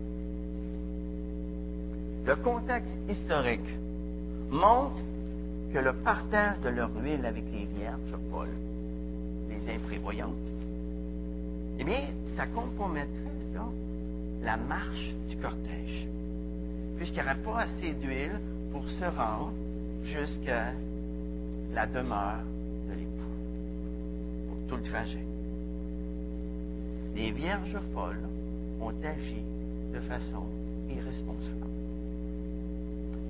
Le 2.28 2.36
contexte 2.36 2.96
historique 3.10 3.74
montre 4.52 5.02
que 5.74 5.80
le 5.80 5.94
partage 5.94 6.60
de 6.60 6.70
leur 6.70 6.92
huile 7.02 7.26
avec 7.26 7.46
les 7.52 7.66
vierges 7.66 8.16
Paul, 8.30 8.50
les 9.50 9.74
imprévoyantes, 9.74 10.34
eh 11.80 11.84
bien, 11.84 12.10
ça 12.36 12.46
compromettrait 12.46 13.28
la 14.44 14.58
marche 14.58 15.14
du 15.30 15.38
cortège, 15.38 16.08
puisqu'il 16.98 17.22
n'y 17.22 17.26
aurait 17.26 17.36
pas 17.36 17.60
assez 17.62 17.94
d'huile 17.94 18.40
pour 18.72 18.88
se 18.90 19.06
rendre 19.06 19.54
jusqu'à 20.04 20.74
la 21.74 21.86
demeure 21.86 22.44
de 22.90 22.94
l'époux, 22.94 24.50
pour 24.50 24.58
tout 24.68 24.76
le 24.78 24.90
trajet. 24.90 25.26
Les 27.16 27.32
vierges 27.32 27.78
folles 27.94 28.28
ont 28.82 28.94
agi 29.04 29.42
de 29.94 30.00
façon 30.02 30.44
irresponsable. 30.90 31.68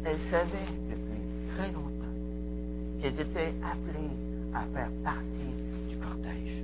Elles 0.06 0.20
savaient 0.30 0.74
depuis 0.90 1.22
très 1.56 1.72
longtemps 1.72 1.98
qu'elles 3.02 3.20
étaient 3.20 3.54
appelées 3.64 4.10
à 4.54 4.64
faire 4.74 4.92
partie 5.04 5.54
du 5.90 5.96
cortège. 5.98 6.64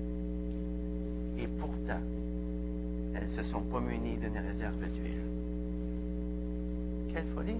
Et 1.39 1.47
pourtant, 1.59 2.01
se 3.35 3.43
sont 3.43 3.61
pas 3.61 3.79
munies 3.79 4.17
d'une 4.17 4.37
réserve 4.37 4.79
d'huile. 4.93 5.23
Quelle 7.13 7.27
folie! 7.35 7.57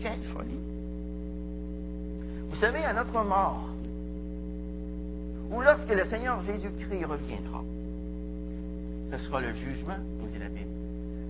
Quelle 0.00 0.22
folie! 0.34 0.60
Vous 2.48 2.56
savez, 2.56 2.84
à 2.84 2.92
notre 2.92 3.22
mort, 3.24 3.68
ou 5.50 5.60
lorsque 5.60 5.88
le 5.88 6.04
Seigneur 6.04 6.40
Jésus-Christ 6.42 7.04
reviendra, 7.04 7.62
ce 9.12 9.18
sera 9.18 9.40
le 9.40 9.52
jugement, 9.54 9.98
nous 10.20 10.28
dit 10.28 10.38
la 10.38 10.48
Bible. 10.48 10.70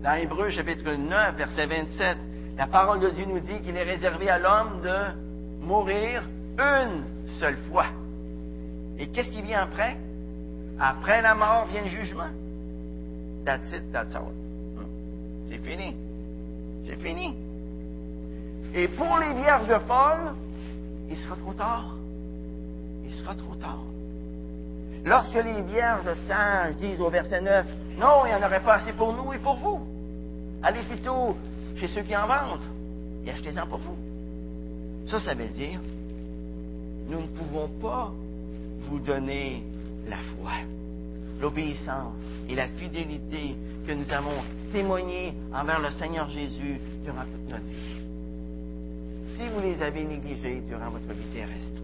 Dans 0.02 0.14
Hébreu, 0.14 0.50
chapitre 0.50 0.92
9, 0.92 1.36
verset 1.36 1.66
27, 1.66 2.18
la 2.56 2.66
parole 2.66 3.00
de 3.00 3.10
Dieu 3.10 3.24
nous 3.26 3.40
dit 3.40 3.60
qu'il 3.62 3.76
est 3.76 3.82
réservé 3.82 4.28
à 4.28 4.38
l'homme 4.38 4.82
de 4.82 5.64
mourir 5.64 6.28
une 6.58 7.04
seule 7.38 7.56
fois. 7.70 7.86
Et 8.98 9.08
qu'est-ce 9.08 9.30
qui 9.30 9.42
vient 9.42 9.62
après? 9.62 9.96
Après 10.78 11.22
la 11.22 11.34
mort 11.34 11.66
vient 11.66 11.82
le 11.82 11.88
jugement. 11.88 12.28
That's 13.44 13.72
it, 13.72 13.92
that's 13.92 14.14
all. 14.14 14.32
C'est 15.48 15.58
fini. 15.58 15.94
C'est 16.86 16.96
fini. 16.96 17.34
Et 18.74 18.88
pour 18.88 19.18
les 19.18 19.34
vierges 19.34 19.78
folles, 19.86 20.34
il 21.10 21.16
sera 21.16 21.36
trop 21.36 21.52
tard. 21.54 21.96
Il 23.04 23.12
sera 23.12 23.34
trop 23.34 23.54
tard. 23.56 23.82
Lorsque 25.04 25.34
les 25.34 25.62
vierges 25.62 26.14
sages 26.28 26.76
disent 26.76 27.00
au 27.00 27.10
verset 27.10 27.40
9, 27.40 27.66
non, 27.98 28.26
il 28.26 28.28
n'y 28.28 28.34
en 28.34 28.46
aurait 28.46 28.62
pas 28.62 28.74
assez 28.74 28.92
pour 28.92 29.12
nous 29.12 29.32
et 29.32 29.38
pour 29.38 29.56
vous. 29.56 29.80
Allez 30.62 30.82
plutôt 30.84 31.36
chez 31.76 31.88
ceux 31.88 32.02
qui 32.02 32.14
en 32.14 32.26
vendent 32.26 32.60
et 33.24 33.30
achetez-en 33.30 33.66
pour 33.66 33.78
vous. 33.78 33.96
Ça, 35.06 35.18
ça 35.18 35.34
veut 35.34 35.48
dire, 35.48 35.80
nous 37.08 37.20
ne 37.20 37.26
pouvons 37.26 37.68
pas 37.80 38.12
vous 38.88 38.98
donner 39.00 39.64
la 40.06 40.18
foi, 40.18 40.52
l'obéissance 41.40 42.14
et 42.48 42.54
la 42.54 42.68
fidélité 42.68 43.56
que 43.86 43.92
nous 43.92 44.10
avons 44.12 44.42
témoigné 44.72 45.32
envers 45.52 45.80
le 45.80 45.90
Seigneur 45.90 46.28
Jésus 46.28 46.78
durant 47.04 47.22
toute 47.22 47.50
notre 47.50 47.64
vie. 47.64 48.00
Si 49.36 49.48
vous 49.48 49.60
les 49.62 49.82
avez 49.82 50.04
négligés 50.04 50.62
durant 50.68 50.90
votre 50.90 51.12
vie 51.12 51.32
terrestre, 51.32 51.80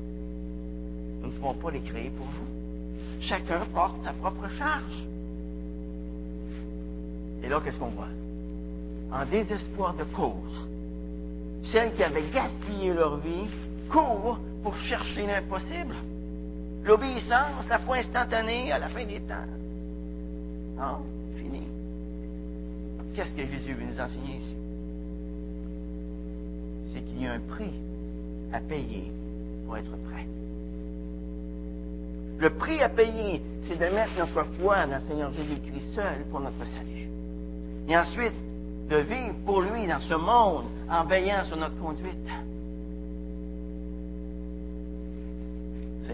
nous 1.22 1.28
ne 1.28 1.32
pouvons 1.32 1.54
pas 1.54 1.70
les 1.70 1.80
créer 1.80 2.10
pour 2.10 2.26
vous. 2.26 3.20
Chacun 3.20 3.60
porte 3.72 4.02
sa 4.04 4.12
propre 4.12 4.48
charge. 4.58 5.06
Et 7.42 7.48
là, 7.48 7.60
qu'est-ce 7.64 7.78
qu'on 7.78 7.90
voit? 7.90 8.08
En 9.10 9.24
désespoir 9.24 9.94
de 9.94 10.04
cause, 10.04 10.66
celles 11.72 11.94
qui 11.94 12.02
avaient 12.02 12.28
gaspillé 12.30 12.92
leur 12.92 13.18
vie 13.18 13.48
courent 13.90 14.38
pour 14.62 14.76
chercher 14.76 15.26
l'impossible. 15.26 15.94
L'obéissance, 16.86 17.66
la 17.68 17.80
foi 17.80 17.96
instantanée 17.96 18.70
à 18.70 18.78
la 18.78 18.88
fin 18.88 19.04
des 19.04 19.20
temps. 19.20 19.34
Non, 20.76 21.04
c'est 21.32 21.42
fini. 21.42 21.62
Qu'est-ce 23.14 23.34
que 23.34 23.44
Jésus 23.44 23.74
veut 23.74 23.84
nous 23.84 24.00
enseigner 24.00 24.36
ici? 24.36 24.56
C'est 26.92 27.00
qu'il 27.00 27.22
y 27.22 27.26
a 27.26 27.32
un 27.32 27.40
prix 27.40 27.74
à 28.52 28.60
payer 28.60 29.10
pour 29.66 29.76
être 29.76 29.90
prêt. 29.90 30.26
Le 32.38 32.50
prix 32.50 32.80
à 32.82 32.88
payer, 32.88 33.42
c'est 33.66 33.76
de 33.76 33.94
mettre 33.94 34.16
notre 34.18 34.44
foi 34.60 34.86
dans 34.86 34.96
le 34.96 35.06
Seigneur 35.08 35.32
Jésus-Christ 35.32 35.94
seul 35.94 36.24
pour 36.30 36.40
notre 36.40 36.64
salut. 36.76 37.08
Et 37.88 37.96
ensuite, 37.96 38.34
de 38.88 38.96
vivre 38.98 39.34
pour 39.44 39.60
lui 39.62 39.86
dans 39.86 40.00
ce 40.00 40.14
monde 40.14 40.66
en 40.88 41.04
veillant 41.04 41.42
sur 41.44 41.56
notre 41.56 41.76
conduite. 41.78 42.14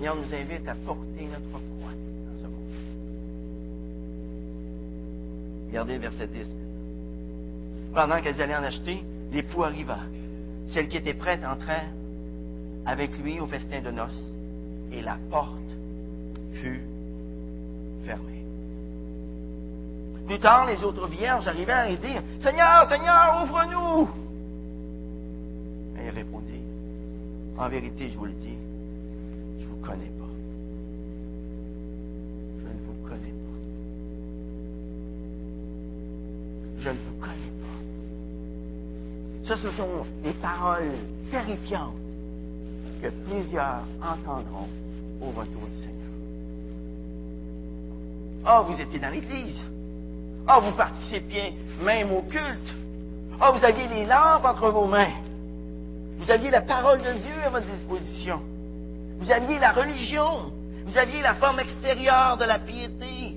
Seigneur 0.03 0.17
nous 0.17 0.35
invite 0.35 0.67
à 0.67 0.75
porter 0.85 1.29
notre 1.31 1.49
foi 1.49 1.93
dans 1.93 2.43
ce 2.43 2.49
monde. 2.49 2.75
Regardez 5.69 5.95
le 5.95 6.01
verset 6.01 6.27
10. 6.27 6.45
Pendant 7.95 8.21
qu'elles 8.21 8.43
allaient 8.43 8.57
en 8.57 8.65
acheter, 8.65 9.05
l'époux 9.31 9.63
arriva. 9.63 10.01
Celle 10.67 10.89
qui 10.89 10.97
était 10.97 11.15
prête 11.15 11.45
entrait 11.45 11.87
avec 12.85 13.17
lui 13.19 13.39
au 13.39 13.47
festin 13.47 13.81
de 13.81 13.93
noces 13.93 14.33
et 14.91 15.03
la 15.03 15.19
porte 15.31 15.55
fut 16.55 16.83
fermée. 18.05 18.45
Plus 20.27 20.41
tard, 20.41 20.67
les 20.67 20.83
autres 20.83 21.07
vierges 21.07 21.47
arrivèrent 21.47 21.89
et 21.89 21.97
dirent 21.97 22.25
Seigneur, 22.41 22.89
Seigneur, 22.89 23.45
ouvre-nous. 23.45 24.09
Mais 25.95 26.07
il 26.07 26.11
répondit 26.11 26.61
En 27.57 27.69
vérité, 27.69 28.11
je 28.11 28.19
vous 28.19 28.25
le 28.25 28.33
dis, 28.33 28.52
connais 29.93 30.11
pas. 30.19 30.33
Je 32.61 32.67
ne 32.67 32.79
vous 32.87 32.97
connais 33.09 33.35
pas. 33.43 33.59
Je 36.79 36.89
ne 36.89 36.95
vous 36.95 37.21
connais 37.21 37.53
pas. 37.61 39.57
Ce 39.57 39.71
sont 39.77 40.07
des 40.23 40.33
paroles 40.33 40.97
terrifiantes 41.31 41.95
que 43.03 43.09
plusieurs 43.09 43.83
entendront 44.01 44.69
au 45.21 45.27
retour 45.27 45.67
du 45.73 45.79
Seigneur. 45.81 46.13
Ah, 48.45 48.65
vous 48.67 48.81
étiez 48.81 48.99
dans 48.99 49.11
l'Église. 49.11 49.61
Ah, 50.47 50.61
vous 50.61 50.73
participiez 50.73 51.55
même 51.85 52.13
au 52.13 52.23
culte. 52.23 52.75
Ah, 53.41 53.51
vous 53.51 53.65
aviez 53.65 53.89
les 53.89 54.05
lampes 54.07 54.45
entre 54.45 54.71
vos 54.71 54.87
mains. 54.87 55.13
Vous 56.19 56.31
aviez 56.31 56.51
la 56.51 56.63
parole 56.63 56.99
de 56.99 57.13
Dieu 57.13 57.43
à 57.45 57.51
votre 57.51 57.67
disposition. 57.67 58.41
Vous 59.23 59.31
aviez 59.31 59.61
la 59.61 59.71
religion. 59.71 60.53
Vous 60.85 60.99
aviez 60.99 61.23
la 61.23 61.35
forme 61.37 61.61
extérieure 61.61 62.37
de 62.39 62.45
la 62.45 62.59
piété. 62.59 63.37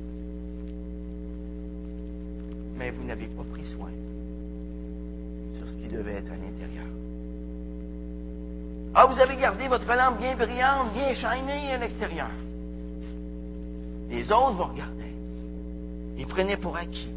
Mais 2.76 2.90
vous 2.90 3.04
n'avez 3.04 3.28
pas 3.28 3.44
pris 3.54 3.66
soin 3.66 3.92
sur 5.60 5.70
ce 5.70 5.76
qui 5.76 5.88
devait 5.88 6.14
être 6.14 6.32
à 6.32 6.38
l'intérieur. 6.38 6.86
Ah, 8.96 9.06
vous 9.06 9.20
avez 9.20 9.36
gardé 9.38 9.68
votre 9.68 9.94
lampe 9.94 10.18
bien 10.18 10.36
brillante, 10.36 10.92
bien 10.94 11.14
shinée 11.14 11.74
à 11.74 11.78
l'extérieur. 11.78 12.30
Les 14.10 14.32
autres 14.32 14.54
vous 14.54 14.64
regardaient. 14.64 15.14
Ils 16.18 16.26
prenaient 16.26 16.58
pour 16.58 16.76
acquis 16.76 17.12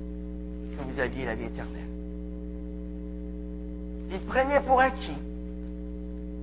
que 0.76 0.92
vous 0.92 1.00
aviez 1.00 1.24
la 1.24 1.34
vie 1.34 1.44
éternelle. 1.44 1.88
Ils 4.10 4.20
prenaient 4.20 4.60
pour 4.60 4.78
acquis 4.78 5.16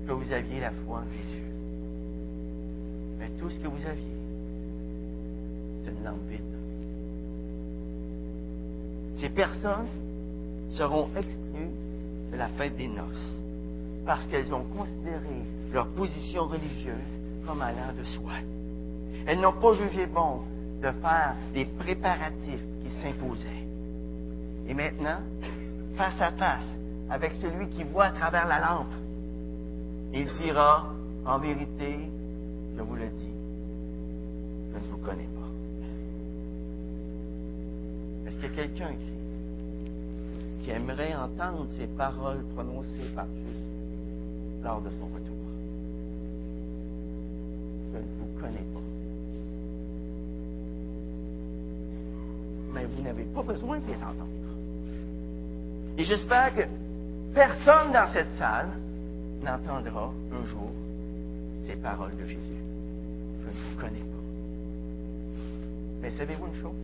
que 0.07 0.11
vous 0.11 0.33
aviez 0.33 0.59
la 0.61 0.71
foi 0.71 0.99
en 0.99 1.11
Jésus. 1.11 1.44
Tout 3.39 3.49
ce 3.49 3.59
que 3.59 3.67
vous 3.67 3.85
aviez, 3.85 4.15
c'est 5.83 5.91
une 5.91 6.03
lampe 6.03 6.27
vide. 6.29 6.41
Ces 9.19 9.29
personnes 9.29 9.87
seront 10.71 11.09
exclues 11.15 11.71
de 12.31 12.37
la 12.37 12.47
fête 12.49 12.75
des 12.75 12.87
noces 12.87 13.33
parce 14.05 14.25
qu'elles 14.27 14.53
ont 14.53 14.63
considéré 14.63 15.43
leur 15.73 15.87
position 15.89 16.45
religieuse 16.47 16.95
comme 17.45 17.61
allant 17.61 17.93
de 17.97 18.03
soi. 18.03 18.33
Elles 19.25 19.39
n'ont 19.39 19.53
pas 19.53 19.73
jugé 19.73 20.05
bon 20.05 20.41
de 20.81 20.91
faire 21.01 21.35
des 21.53 21.65
préparatifs 21.65 22.63
qui 22.83 22.91
s'imposaient. 23.01 23.65
Et 24.67 24.73
maintenant, 24.73 25.19
face 25.95 26.19
à 26.19 26.31
face 26.31 26.67
avec 27.09 27.33
celui 27.35 27.67
qui 27.69 27.83
voit 27.83 28.05
à 28.05 28.11
travers 28.11 28.47
la 28.47 28.59
lampe, 28.59 28.93
il 30.13 30.27
dira, 30.41 30.93
en 31.25 31.39
vérité, 31.39 32.09
je 32.77 32.81
vous 32.81 32.95
le 32.95 33.07
dis, 33.07 33.31
je 34.73 34.77
ne 34.77 34.91
vous 34.91 34.97
connais 34.97 35.23
pas. 35.23 35.49
Est-ce 38.27 38.35
qu'il 38.35 38.49
y 38.49 38.51
a 38.51 38.55
quelqu'un 38.55 38.91
ici 38.91 39.13
qui 40.63 40.71
aimerait 40.71 41.15
entendre 41.15 41.67
ces 41.77 41.87
paroles 41.87 42.43
prononcées 42.53 43.09
par 43.15 43.25
Jésus 43.27 44.63
lors 44.63 44.81
de 44.81 44.89
son 44.89 45.05
retour? 45.05 45.35
Je 47.93 47.97
ne 47.97 48.03
vous 48.19 48.41
connais 48.41 48.57
pas. 48.57 48.79
Mais 52.73 52.85
vous 52.85 53.03
n'avez 53.03 53.23
pas 53.23 53.43
besoin 53.43 53.79
de 53.79 53.87
les 53.87 53.95
entendre. 53.95 54.25
Et 55.97 56.03
j'espère 56.03 56.53
que 56.53 56.63
personne 57.33 57.93
dans 57.93 58.11
cette 58.11 58.33
salle 58.37 58.69
n'entendra 59.41 60.11
un 60.33 60.45
jour 60.45 60.71
paroles 61.75 62.15
de 62.17 62.25
Jésus. 62.25 62.61
Je 63.41 63.47
ne 63.47 63.51
vous 63.51 63.79
connais 63.79 63.99
pas. 63.99 64.15
Mais 66.01 66.11
savez-vous 66.11 66.47
une 66.47 66.61
chose? 66.61 66.75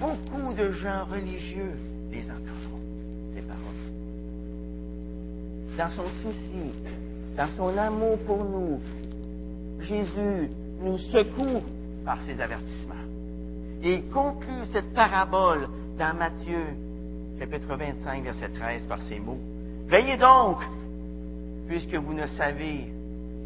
Beaucoup 0.00 0.52
de 0.54 0.70
gens 0.72 1.04
religieux 1.04 1.72
les 2.10 2.22
entendront, 2.22 2.80
ces 3.34 3.42
paroles. 3.42 3.62
Dans 5.76 5.90
son 5.90 6.08
souci, 6.22 6.72
dans 7.36 7.48
son 7.56 7.76
amour 7.76 8.18
pour 8.26 8.44
nous, 8.44 8.80
Jésus 9.80 10.50
nous 10.80 10.98
secoue 10.98 11.62
par 12.04 12.18
ses 12.26 12.40
avertissements. 12.40 12.94
Et 13.82 13.94
il 13.94 14.04
conclut 14.08 14.64
cette 14.72 14.94
parabole 14.94 15.68
dans 15.98 16.16
Matthieu, 16.16 16.66
chapitre 17.38 17.76
25, 17.76 18.24
verset 18.24 18.48
13, 18.48 18.86
par 18.86 19.00
ces 19.08 19.20
mots. 19.20 19.40
Veillez 19.88 20.16
donc, 20.16 20.58
puisque 21.68 21.94
vous 21.94 22.14
ne 22.14 22.26
savez 22.26 22.93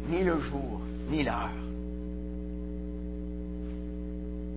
ni 0.07 0.23
le 0.23 0.39
jour, 0.39 0.81
ni 1.09 1.23
l'heure. 1.23 1.49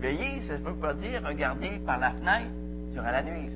Veillez, 0.01 0.43
ça 0.49 0.59
ne 0.59 0.65
veut 0.65 0.75
pas 0.75 0.95
dire 0.95 1.23
regarder 1.25 1.81
par 1.87 1.99
la 1.99 2.11
fenêtre 2.11 2.51
durant 2.93 3.11
la 3.11 3.23
nuit. 3.23 3.51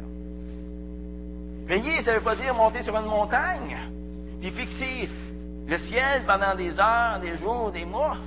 Veiller, 1.66 2.02
ça 2.02 2.12
ne 2.12 2.18
veut 2.18 2.24
pas 2.24 2.36
dire 2.36 2.54
monter 2.54 2.82
sur 2.82 2.96
une 2.96 3.06
montagne, 3.06 3.76
puis 4.40 4.50
fixer 4.52 5.08
le 5.66 5.78
ciel 5.78 6.22
pendant 6.24 6.54
des 6.54 6.78
heures, 6.78 7.18
des 7.20 7.36
jours, 7.36 7.72
des 7.72 7.84
mois, 7.84 8.18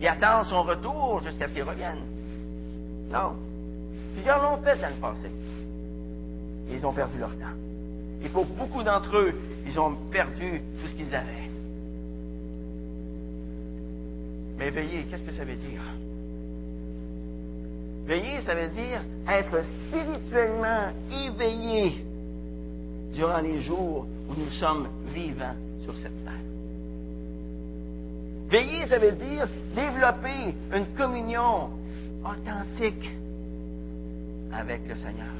et 0.00 0.06
attendre 0.06 0.46
son 0.46 0.62
retour 0.62 1.22
jusqu'à 1.24 1.48
ce 1.48 1.54
qu'il 1.54 1.62
revienne. 1.62 2.02
Non. 3.10 3.34
Plusieurs 4.14 4.42
l'ont 4.42 4.62
fait 4.62 4.76
dans 4.76 4.88
le 4.88 5.00
passé. 5.00 5.30
Ils 6.70 6.84
ont 6.84 6.92
perdu 6.92 7.18
leur 7.18 7.30
temps. 7.30 7.56
Et 8.22 8.28
pour 8.28 8.44
beaucoup 8.44 8.82
d'entre 8.82 9.16
eux, 9.16 9.32
ils 9.66 9.78
ont 9.80 9.94
perdu 10.10 10.60
tout 10.80 10.88
ce 10.88 10.94
qu'ils 10.94 11.14
avaient. 11.14 11.48
Mais 14.58 14.70
veiller, 14.70 15.04
qu'est-ce 15.08 15.22
que 15.22 15.32
ça 15.32 15.44
veut 15.44 15.56
dire? 15.56 15.82
Veiller, 18.06 18.40
ça 18.44 18.54
veut 18.54 18.68
dire 18.68 19.00
être 19.28 19.62
spirituellement 19.86 20.88
éveillé 21.10 22.04
durant 23.14 23.40
les 23.40 23.60
jours 23.60 24.06
où 24.28 24.34
nous 24.34 24.50
sommes 24.52 24.88
vivants 25.14 25.54
sur 25.84 25.94
cette 25.98 26.24
terre. 26.24 26.32
Veiller, 28.48 28.86
ça 28.86 28.98
veut 28.98 29.12
dire 29.12 29.46
développer 29.74 30.54
une 30.74 30.86
communion 30.96 31.68
authentique 32.24 33.12
avec 34.52 34.80
le 34.88 34.96
Seigneur. 34.96 35.34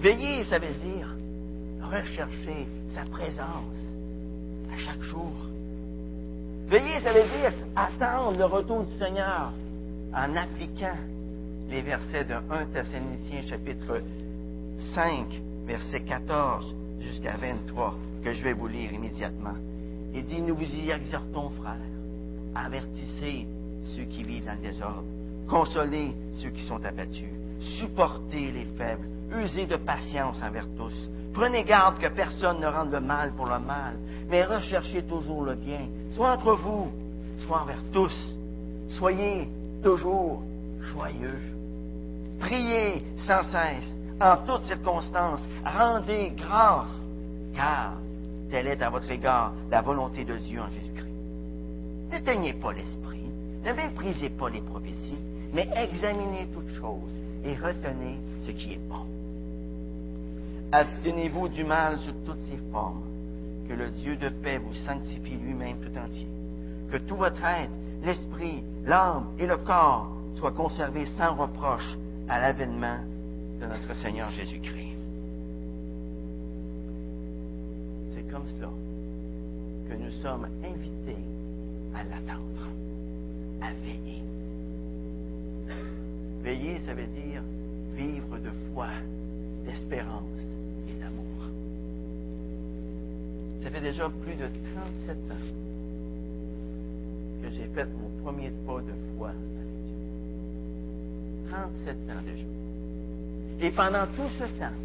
Veiller, 0.00 0.44
ça 0.44 0.58
veut 0.58 0.74
dire 0.84 1.08
rechercher 1.82 2.66
sa 2.94 3.02
présence 3.10 3.80
à 4.72 4.78
chaque 4.78 5.02
jour. 5.02 5.32
Veiller, 6.66 7.00
ça 7.00 7.12
veut 7.12 7.28
dire 7.28 7.52
attendre 7.76 8.38
le 8.38 8.46
retour 8.46 8.84
du 8.84 8.96
Seigneur 8.96 9.52
en 10.14 10.36
appliquant 10.36 10.96
les 11.68 11.82
versets 11.82 12.24
de 12.24 12.34
1 12.34 12.66
Thessaloniciens 12.72 13.42
chapitre 13.42 14.00
5, 14.94 15.26
verset 15.66 16.00
14 16.00 16.74
jusqu'à 17.00 17.36
23, 17.36 17.94
que 18.24 18.32
je 18.32 18.42
vais 18.42 18.54
vous 18.54 18.68
lire 18.68 18.92
immédiatement. 18.92 19.56
Il 20.14 20.24
dit, 20.24 20.40
nous 20.40 20.54
vous 20.54 20.62
y 20.62 20.90
exhortons, 20.90 21.50
frères, 21.50 21.76
avertissez 22.54 23.46
ceux 23.94 24.04
qui 24.04 24.22
vivent 24.22 24.46
dans 24.46 24.54
le 24.54 24.62
désordre, 24.62 25.04
consolez 25.46 26.14
ceux 26.40 26.50
qui 26.50 26.62
sont 26.64 26.82
abattus, 26.82 27.28
supportez 27.60 28.50
les 28.52 28.66
faibles, 28.78 29.06
usez 29.36 29.66
de 29.66 29.76
patience 29.76 30.38
envers 30.42 30.66
tous. 30.78 31.10
Prenez 31.34 31.64
garde 31.64 31.98
que 31.98 32.06
personne 32.06 32.60
ne 32.60 32.66
rende 32.66 32.92
le 32.92 33.00
mal 33.00 33.32
pour 33.32 33.46
le 33.46 33.58
mal, 33.58 33.96
mais 34.30 34.44
recherchez 34.44 35.02
toujours 35.02 35.44
le 35.44 35.56
bien, 35.56 35.88
soit 36.12 36.32
entre 36.32 36.52
vous, 36.52 36.92
soit 37.44 37.62
envers 37.62 37.82
tous. 37.92 38.14
Soyez 38.90 39.48
toujours 39.82 40.42
joyeux. 40.92 41.40
Priez 42.38 43.04
sans 43.26 43.42
cesse, 43.50 43.90
en 44.20 44.36
toutes 44.46 44.62
circonstances, 44.64 45.40
rendez 45.64 46.32
grâce, 46.36 46.94
car 47.54 47.94
telle 48.50 48.68
est 48.68 48.82
à 48.82 48.90
votre 48.90 49.10
égard 49.10 49.52
la 49.72 49.82
volonté 49.82 50.24
de 50.24 50.36
Dieu 50.36 50.60
en 50.60 50.70
Jésus-Christ. 50.70 51.08
N'éteignez 52.12 52.52
pas 52.52 52.72
l'esprit, 52.72 53.28
ne 53.64 53.72
méprisez 53.72 54.30
pas 54.30 54.50
les 54.50 54.60
prophéties, 54.60 55.18
mais 55.52 55.68
examinez 55.74 56.46
toutes 56.54 56.72
choses 56.74 57.18
et 57.44 57.56
retenez 57.56 58.20
ce 58.46 58.52
qui 58.52 58.74
est 58.74 58.88
bon. 58.88 59.04
Abstenez-vous 60.72 61.48
du 61.48 61.64
mal 61.64 61.98
sous 61.98 62.12
toutes 62.24 62.42
ses 62.42 62.58
formes, 62.72 63.02
que 63.68 63.74
le 63.74 63.90
Dieu 63.90 64.16
de 64.16 64.28
paix 64.28 64.58
vous 64.58 64.74
sanctifie 64.86 65.36
lui-même 65.36 65.78
tout 65.78 65.98
entier, 65.98 66.28
que 66.90 66.96
tout 66.98 67.16
votre 67.16 67.44
être, 67.44 67.70
l'esprit, 68.02 68.64
l'âme 68.84 69.28
et 69.38 69.46
le 69.46 69.56
corps 69.56 70.10
soient 70.36 70.52
conservés 70.52 71.06
sans 71.16 71.34
reproche 71.34 71.96
à 72.28 72.40
l'avènement 72.40 72.98
de 73.60 73.66
notre 73.66 73.94
Seigneur 74.02 74.30
Jésus-Christ. 74.32 74.96
C'est 78.14 78.30
comme 78.30 78.46
cela 78.56 78.70
que 79.88 79.94
nous 79.94 80.10
sommes 80.22 80.46
invités 80.64 81.22
à 81.94 82.02
l'attendre, 82.04 82.68
à 83.62 83.72
veiller. 83.84 84.22
Veiller, 86.42 86.78
ça 86.86 86.94
veut 86.94 87.06
dire 87.06 87.42
vivre 87.96 88.38
de 88.38 88.50
foi, 88.72 88.88
d'espérance 89.64 90.22
et 90.88 91.00
d'amour. 91.00 91.48
Ça 93.64 93.70
fait 93.70 93.80
déjà 93.80 94.10
plus 94.10 94.34
de 94.34 94.46
37 95.06 95.16
ans 95.30 95.44
que 97.42 97.50
j'ai 97.50 97.66
fait 97.74 97.86
mon 97.86 98.22
premier 98.22 98.50
pas 98.66 98.78
de 98.80 98.92
foi 99.16 99.28
avec 99.30 99.68
Dieu. 99.86 99.96
37 101.48 101.96
ans 102.10 102.22
déjà. 102.26 103.66
Et 103.66 103.70
pendant 103.70 104.06
tout 104.14 104.28
ce 104.38 104.44
temps, 104.58 104.76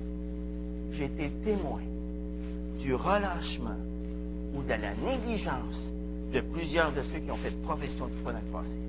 j'ai 0.94 1.06
été 1.06 1.30
témoin 1.44 1.82
du 2.80 2.96
relâchement 2.96 3.76
ou 4.56 4.62
de 4.62 4.70
la 4.70 4.96
négligence 4.96 5.92
de 6.34 6.40
plusieurs 6.40 6.94
de 6.94 7.02
ceux 7.04 7.20
qui 7.20 7.32
ont 7.32 7.38
fait 7.38 7.52
profession 7.64 8.08
de 8.08 8.14
foi 8.24 8.32
dans 8.32 8.40
le 8.40 8.52
passé. 8.54 8.80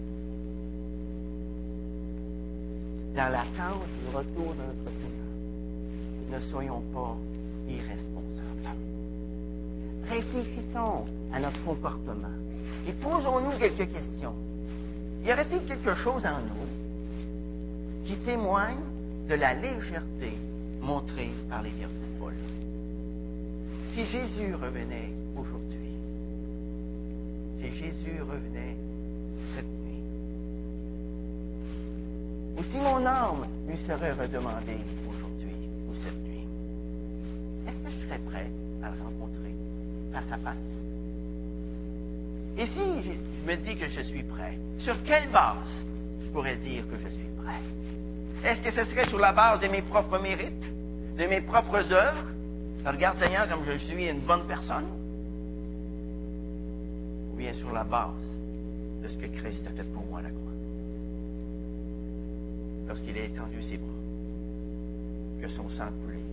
Dans 3.17 3.33
l'attente 3.33 3.89
du 4.05 4.17
retour 4.17 4.55
de 4.55 4.63
notre 4.63 4.97
Seigneur, 5.01 6.31
ne 6.31 6.41
soyons 6.49 6.83
pas. 6.95 7.17
Réfléchissons 10.11 11.05
à 11.33 11.39
notre 11.39 11.63
comportement 11.65 12.35
et 12.89 12.93
posons-nous 12.93 13.57
quelques 13.61 13.93
questions. 13.93 14.35
Y 15.25 15.33
aurait-il 15.33 15.65
quelque 15.67 15.95
chose 15.95 16.27
en 16.27 16.41
nous 16.41 18.05
qui 18.05 18.17
témoigne 18.25 18.81
de 19.29 19.35
la 19.35 19.55
légèreté 19.55 20.37
montrée 20.83 21.31
par 21.49 21.63
les 21.63 21.71
vierges 21.71 21.93
de 21.93 22.19
Paul? 22.19 22.35
Si 23.95 24.05
Jésus 24.07 24.53
revenait 24.55 25.13
aujourd'hui, 25.37 25.95
si 27.59 27.71
Jésus 27.71 28.21
revenait 28.21 28.77
cette 29.55 29.65
nuit, 29.65 30.03
ou 32.59 32.65
si 32.65 32.79
mon 32.79 33.07
âme 33.07 33.47
lui 33.69 33.79
serait 33.87 34.13
redemandée 34.13 34.81
aujourd'hui 35.09 35.20
à 40.31 40.39
face? 40.39 40.57
Et 42.59 42.67
si 42.67 43.03
je, 43.03 43.13
je 43.13 43.51
me 43.51 43.57
dis 43.57 43.77
que 43.77 43.89
je 43.89 44.01
suis 44.03 44.23
prêt, 44.23 44.59
sur 44.79 45.03
quelle 45.05 45.29
base 45.31 45.57
je 46.23 46.29
pourrais 46.31 46.57
dire 46.57 46.85
que 46.89 46.97
je 46.97 47.09
suis 47.09 47.29
prêt? 47.43 47.61
Est-ce 48.45 48.63
que 48.63 48.71
ce 48.71 48.85
serait 48.85 49.07
sur 49.07 49.19
la 49.19 49.33
base 49.33 49.61
de 49.61 49.69
mes 49.69 49.83
propres 49.83 50.19
mérites, 50.19 50.65
de 51.19 51.27
mes 51.27 51.41
propres 51.43 51.93
œuvres? 51.93 52.27
Regarde 52.85 53.19
Seigneur 53.19 53.49
comme 53.49 53.65
je 53.65 53.77
suis 53.79 54.09
une 54.09 54.21
bonne 54.21 54.47
personne? 54.47 54.87
Ou 57.33 57.37
bien 57.37 57.53
sur 57.53 57.73
la 57.73 57.85
base 57.85 58.11
de 59.03 59.09
ce 59.09 59.17
que 59.17 59.27
Christ 59.27 59.63
a 59.67 59.71
fait 59.71 59.91
pour 59.93 60.07
moi 60.07 60.21
à 60.21 60.23
la 60.23 60.31
croix? 60.31 60.41
Lorsqu'il 62.89 63.17
a 63.19 63.25
étendu 63.25 63.63
ses 63.63 63.77
bras, 63.77 63.89
que 65.43 65.49
son 65.49 65.69
sang 65.69 65.89
coulait 66.05 66.25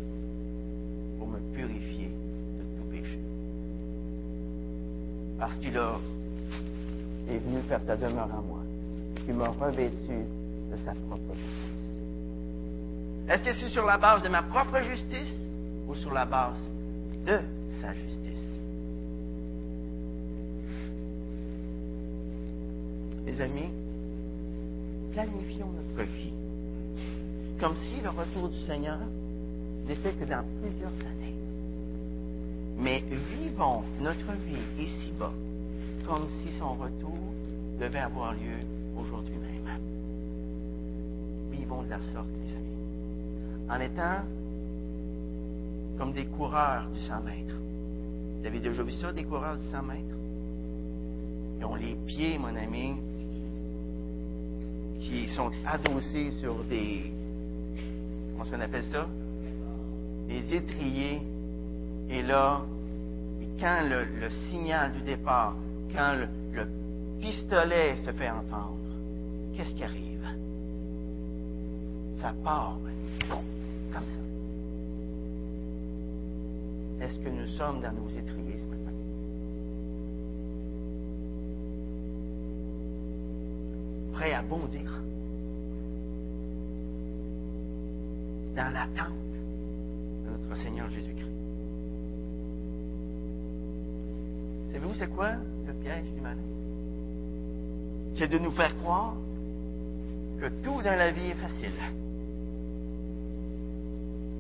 pour 1.20 1.28
me 1.28 1.40
purifier 1.54 1.97
Parce 5.40 5.58
qu'il 5.60 5.76
est 5.76 7.38
venu 7.38 7.62
faire 7.68 7.84
ta 7.86 7.96
demeure 7.96 8.30
en 8.34 8.42
moi, 8.42 8.60
qui 9.26 9.32
m'a 9.32 9.50
revêtu 9.50 10.26
de 10.72 10.78
sa 10.86 10.94
propre 11.08 11.34
justice. 11.34 11.68
Est-ce 13.30 13.44
que 13.44 13.54
c'est 13.54 13.70
sur 13.70 13.86
la 13.86 13.98
base 13.98 14.24
de 14.24 14.30
ma 14.30 14.42
propre 14.44 14.82
justice 14.82 15.34
ou 15.88 15.96
sur 15.96 16.14
la 16.14 16.26
base 16.26 16.58
de 17.26 17.40
sa 17.82 17.94
justice? 17.94 18.18
Les 23.26 23.42
amis, 23.42 23.70
planifions 25.14 25.68
notre 25.68 26.10
vie 26.12 26.32
comme 27.60 27.76
si 27.84 28.02
le 28.02 28.10
retour 28.10 28.50
du 28.50 28.60
Seigneur 28.66 29.00
n'était 29.88 30.12
que 30.12 30.26
dans 30.26 30.44
plusieurs 30.62 30.92
années. 30.92 31.37
Mais 32.78 33.04
vivons 33.34 33.84
notre 34.00 34.34
vie 34.46 34.84
ici-bas 34.84 35.34
comme 36.06 36.28
si 36.42 36.52
son 36.58 36.74
retour 36.76 37.18
devait 37.80 38.00
avoir 38.00 38.34
lieu 38.34 38.60
aujourd'hui 38.98 39.36
même. 39.36 39.80
Vivons 41.52 41.84
de 41.84 41.90
la 41.90 42.00
sorte, 42.14 42.28
les 42.46 42.54
amis, 42.56 43.70
en 43.70 43.80
étant 43.82 44.24
comme 45.98 46.14
des 46.14 46.26
coureurs 46.26 46.88
du 46.94 47.00
100 47.02 47.24
mètres. 47.24 47.56
Vous 48.40 48.46
avez 48.46 48.60
déjà 48.60 48.84
vu 48.84 48.92
ça, 48.94 49.12
des 49.12 49.24
coureurs 49.24 49.58
du 49.58 49.66
100 49.68 49.84
mètres? 49.84 50.16
Ils 51.60 51.66
ont 51.66 51.76
les 51.76 51.96
pieds, 52.06 52.38
mon 52.38 52.56
ami, 52.56 52.96
qui 55.00 55.28
sont 55.30 55.52
adossés 55.66 56.32
sur 56.40 56.64
des, 56.66 57.12
comment 58.32 58.50
on 58.54 58.62
appelle 58.62 58.86
ça? 58.92 59.08
Des 60.28 60.54
étriers. 60.54 61.22
Et 62.10 62.22
là, 62.22 62.62
quand 63.60 63.82
le, 63.90 64.30
signal 64.50 64.94
du 64.94 65.02
départ, 65.02 65.56
quand 65.94 66.14
le, 66.14 66.28
le, 66.54 66.68
pistolet 67.20 67.98
se 68.06 68.12
fait 68.12 68.30
entendre, 68.30 68.78
qu'est-ce 69.56 69.74
qui 69.74 69.84
arrive? 69.84 70.28
Ça 72.22 72.34
part, 72.44 72.78
bon, 73.30 73.44
comme 73.94 74.04
ça. 74.04 74.20
Est-ce 77.06 77.20
que 77.20 77.30
nous 77.30 77.48
sommes 77.48 77.82
dans 77.82 77.94
nos 77.94 78.10
étriers 78.10 78.58
ce 78.60 78.66
matin? 78.66 78.92
Prêts 84.14 84.34
à 84.34 84.42
bondir? 84.42 85.02
dans 88.58 88.74
l'attente 88.74 89.14
de 90.26 90.32
notre 90.32 90.62
Seigneur 90.62 90.90
Jésus-Christ. 90.90 91.27
Savez-vous 94.78 94.94
c'est 95.00 95.08
quoi 95.08 95.32
le 95.66 95.74
piège 95.74 96.06
du 96.14 96.22
malin? 96.22 96.38
C'est 98.14 98.28
de 98.28 98.38
nous 98.38 98.52
faire 98.52 98.78
croire 98.78 99.16
que 100.40 100.50
tout 100.64 100.84
dans 100.84 100.96
la 100.96 101.10
vie 101.10 101.32
est 101.32 101.42
facile. 101.42 101.72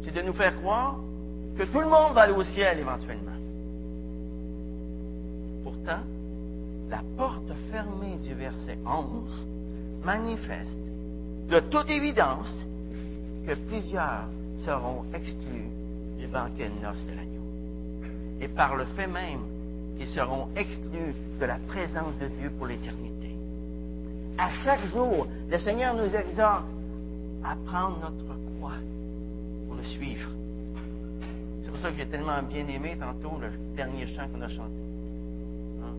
C'est 0.03 0.13
de 0.13 0.21
nous 0.21 0.33
faire 0.33 0.55
croire 0.57 0.99
que 1.57 1.63
tout 1.63 1.79
le 1.79 1.87
monde 1.87 2.13
va 2.13 2.21
aller 2.21 2.33
au 2.33 2.43
ciel 2.43 2.77
éventuellement. 2.77 3.31
Pourtant, 5.63 6.03
la 6.91 7.01
porte 7.17 7.51
fermée 7.71 8.17
du 8.17 8.35
verset 8.35 8.77
11 8.85 9.47
manifeste 10.03 10.77
de 11.49 11.59
toute 11.61 11.89
évidence 11.89 12.53
que 13.47 13.55
plusieurs 13.55 14.25
seront 14.63 15.03
exclus 15.15 15.65
du 16.19 16.27
banquet 16.27 16.69
de 16.69 16.85
noces 16.85 17.05
de 17.07 17.15
l'agneau. 17.15 17.41
Et 18.39 18.47
par 18.47 18.75
le 18.75 18.85
fait 18.95 19.07
même 19.07 19.56
qu'ils 19.97 20.07
seront 20.07 20.47
exclus 20.55 21.15
de 21.39 21.45
la 21.45 21.57
présence 21.67 22.17
de 22.19 22.27
Dieu 22.27 22.51
pour 22.57 22.67
l'éternité. 22.67 23.35
À 24.37 24.49
chaque 24.63 24.85
jour, 24.87 25.27
le 25.49 25.57
Seigneur 25.57 25.95
nous 25.95 26.13
exhorte 26.15 26.65
à 27.43 27.55
prendre 27.65 27.99
notre 27.99 28.57
croix 28.57 28.77
pour 29.67 29.75
le 29.75 29.83
suivre. 29.83 30.29
C'est 31.63 31.71
pour 31.71 31.79
ça 31.79 31.91
que 31.91 31.97
j'ai 31.97 32.05
tellement 32.05 32.41
bien 32.43 32.67
aimé 32.67 32.97
tantôt 32.99 33.37
le 33.39 33.49
dernier 33.75 34.05
chant 34.07 34.27
qu'on 34.29 34.41
a 34.41 34.47
chanté. 34.47 34.79
Hein? 35.83 35.93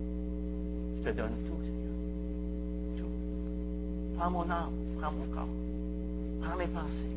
Je 0.99 1.11
te 1.11 1.17
donne 1.17 1.33
tout, 1.47 1.63
Seigneur. 1.65 2.99
Tout. 2.99 4.17
Prends 4.17 4.31
mon 4.31 4.51
âme, 4.51 4.71
prends 5.01 5.13
mon 5.13 5.25
corps, 5.35 5.49
prends 6.43 6.57
mes 6.57 6.67
pensées, 6.69 7.17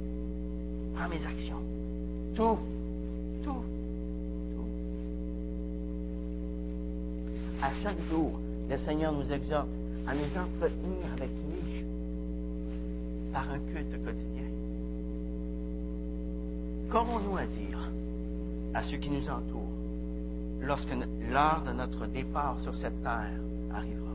prends 0.96 1.08
mes 1.08 1.26
actions. 1.26 1.62
Tout, 2.36 2.58
tout. 3.44 3.64
À 7.62 7.70
chaque 7.84 8.02
jour, 8.10 8.40
le 8.70 8.78
Seigneur 8.78 9.12
nous 9.12 9.32
exhorte 9.32 9.68
à 10.08 10.16
nous 10.16 10.26
entretenir 10.26 11.06
avec 11.14 11.30
lui 11.30 11.84
par 13.32 13.50
un 13.52 13.60
culte 13.60 14.04
quotidien. 14.04 14.50
Qu'aurons-nous 16.92 17.38
à 17.38 17.46
dire 17.46 17.90
à 18.74 18.84
ceux 18.84 18.98
qui 18.98 19.10
nous 19.10 19.30
entourent 19.30 19.62
lorsque 20.62 20.92
l'heure 21.30 21.64
de 21.66 21.72
notre 21.72 22.08
départ 22.08 22.58
sur 22.62 22.74
cette 22.76 23.02
terre 23.04 23.40
arrivera? 23.74 24.12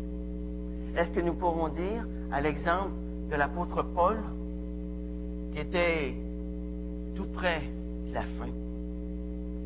Est-ce 0.97 1.11
que 1.13 1.21
nous 1.21 1.35
pourrons 1.35 1.69
dire, 1.69 2.07
à 2.33 2.41
l'exemple 2.41 2.93
de 3.31 3.37
l'apôtre 3.37 3.83
Paul, 3.95 4.19
qui 5.53 5.61
était 5.61 6.15
tout 7.15 7.27
près 7.33 7.63
de 8.09 8.15
la 8.15 8.23
fin, 8.23 8.51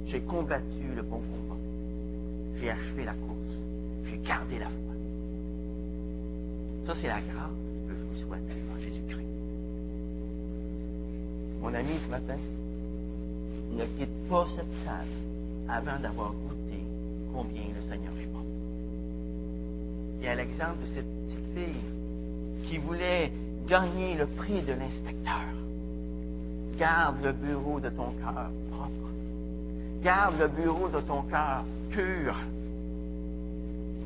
j'ai 0.06 0.20
combattu 0.20 0.94
le 0.94 1.02
bon 1.02 1.18
combat, 1.18 1.60
j'ai 2.60 2.70
achevé 2.70 3.04
la 3.04 3.14
course, 3.14 3.59
gardé 4.24 4.58
la 4.58 4.66
foi. 4.66 4.94
Ça, 6.86 6.94
c'est 7.00 7.08
la 7.08 7.20
grâce 7.20 7.50
que 7.88 7.94
je 7.94 8.04
vous 8.04 8.26
souhaite 8.26 8.42
en 8.74 8.80
Jésus-Christ. 8.80 9.26
Mon 11.60 11.74
ami, 11.74 11.92
ce 12.04 12.10
matin, 12.10 12.38
ne 13.72 13.84
quitte 13.98 14.28
pas 14.28 14.46
cette 14.56 14.84
salle 14.84 15.06
avant 15.68 16.00
d'avoir 16.00 16.32
goûté 16.32 16.82
combien 17.32 17.62
le 17.74 17.82
Seigneur 17.82 18.12
est 18.20 18.26
bon. 18.26 18.44
Et 20.22 20.28
à 20.28 20.34
l'exemple 20.34 20.80
de 20.80 20.94
cette 20.94 21.06
petite 21.06 21.54
fille 21.54 22.68
qui 22.68 22.78
voulait 22.78 23.30
gagner 23.68 24.16
le 24.16 24.26
prix 24.26 24.62
de 24.62 24.72
l'inspecteur, 24.72 25.44
garde 26.78 27.22
le 27.22 27.32
bureau 27.32 27.78
de 27.78 27.90
ton 27.90 28.10
cœur 28.22 28.50
propre. 28.70 29.10
Garde 30.02 30.38
le 30.40 30.48
bureau 30.48 30.88
de 30.88 31.00
ton 31.00 31.22
cœur 31.22 31.64
pur. 31.90 32.34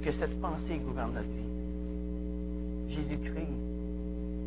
Que 0.05 0.13
cette 0.13 0.39
pensée 0.39 0.77
gouverne 0.87 1.15
notre 1.15 1.27
vie. 1.29 2.95
Jésus-Christ 2.95 3.57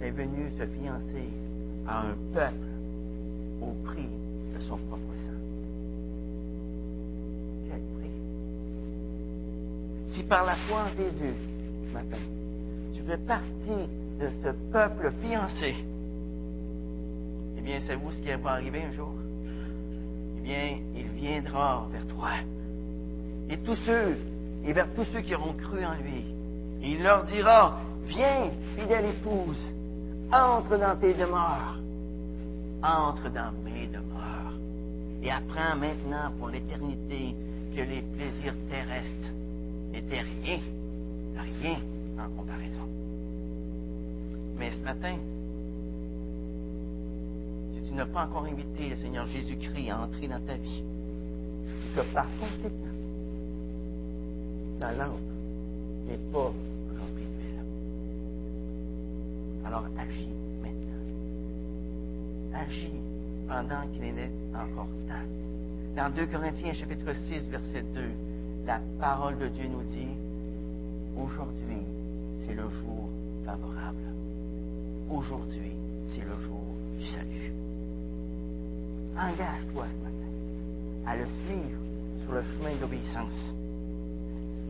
est 0.04 0.12
venu 0.12 0.52
se 0.52 0.68
fiancer 0.68 1.30
à 1.88 2.10
un 2.10 2.16
peuple 2.32 2.68
au 3.64 3.74
prix 3.84 4.08
de 4.54 4.60
son 4.60 4.78
propre 4.78 5.16
sang. 5.26 5.42
Quel 7.68 7.82
prix! 7.98 8.12
Si 10.14 10.22
par 10.26 10.46
la 10.46 10.56
foi 10.68 10.84
en 10.84 10.90
Jésus, 10.90 11.34
matin, 11.92 12.22
tu 12.94 13.02
fais 13.02 13.18
partie 13.18 13.90
de 14.20 14.30
ce 14.44 14.50
peuple 14.72 15.12
fiancé, 15.24 15.74
eh 17.58 17.62
bien, 17.62 17.80
savez-vous 17.80 18.12
ce 18.12 18.22
qui 18.22 18.30
va 18.44 18.52
arriver 18.52 18.84
un 18.84 18.92
jour? 18.92 19.12
Eh 20.38 20.42
bien, 20.42 20.78
il 20.96 21.08
viendra 21.20 21.88
vers 21.92 22.06
toi. 22.06 22.30
Et 23.50 23.58
tous 23.58 23.74
ceux, 23.78 24.18
et 24.68 24.74
vers 24.74 24.94
tous 24.94 25.06
ceux 25.14 25.22
qui 25.22 25.34
auront 25.34 25.54
cru 25.54 25.84
en 25.86 25.94
lui, 25.94 26.26
il 26.82 27.02
leur 27.02 27.24
dira, 27.24 27.80
viens, 28.06 28.52
fidèle 28.76 29.06
épouse, 29.06 29.64
entre 30.32 30.78
dans 30.78 31.00
tes 31.00 31.14
demeures, 31.14 31.80
entre 32.84 33.30
dans 33.30 33.54
mes 33.64 33.88
demeures, 33.88 34.54
et 35.24 35.32
apprends 35.32 35.78
maintenant 35.80 36.32
pour 36.38 36.50
l'éternité 36.50 37.34
que 37.74 37.82
les 37.82 38.02
plaisirs 38.02 38.56
terrestres 38.70 39.32
n'étaient 39.94 40.26
rien, 40.44 40.60
rien 41.62 41.80
en 42.20 42.30
comparaison. 42.38 42.90
Mais 44.60 44.72
ce 44.72 44.84
matin, 44.84 45.16
si 47.74 47.88
tu 47.88 47.94
n'as 47.94 48.06
pas 48.06 48.26
encore 48.26 48.44
invité 48.44 48.90
le 48.90 48.98
Seigneur 48.98 49.26
Jésus-Christ 49.28 49.92
à 49.92 50.02
entrer 50.02 50.28
dans 50.28 50.42
ta 50.46 50.56
vie, 50.56 50.84
que 51.96 52.02
par 52.14 52.28
conséquent, 52.38 52.98
la 54.80 54.94
lampe 54.94 55.20
n'est 56.08 56.20
pas 56.32 56.54
remplie 57.00 57.26
d'huile. 57.26 57.64
Alors 59.66 59.86
agis 59.98 60.30
maintenant. 60.62 61.04
Agis 62.54 63.02
pendant 63.48 63.88
qu'il 63.94 64.04
est 64.04 64.32
encore 64.54 64.88
temps. 65.08 65.28
Dans 65.96 66.14
2 66.14 66.28
Corinthiens 66.28 66.74
chapitre 66.74 67.14
6, 67.28 67.50
verset 67.50 67.84
2, 67.96 68.02
la 68.66 68.80
parole 69.00 69.38
de 69.40 69.48
Dieu 69.48 69.68
nous 69.68 69.84
dit, 69.84 70.16
aujourd'hui, 71.18 71.82
c'est 72.46 72.54
le 72.54 72.70
jour 72.70 73.10
favorable. 73.46 73.98
Aujourd'hui, 75.10 75.72
c'est 76.14 76.22
le 76.24 76.40
jour 76.46 76.62
du 77.00 77.06
salut. 77.08 77.52
Engage-toi 79.16 79.86
ce 79.86 80.04
matin 80.04 80.18
à 81.08 81.16
le 81.16 81.26
suivre 81.26 81.80
sur 82.24 82.34
le 82.34 82.44
chemin 82.44 82.76
d'obéissance. 82.80 83.56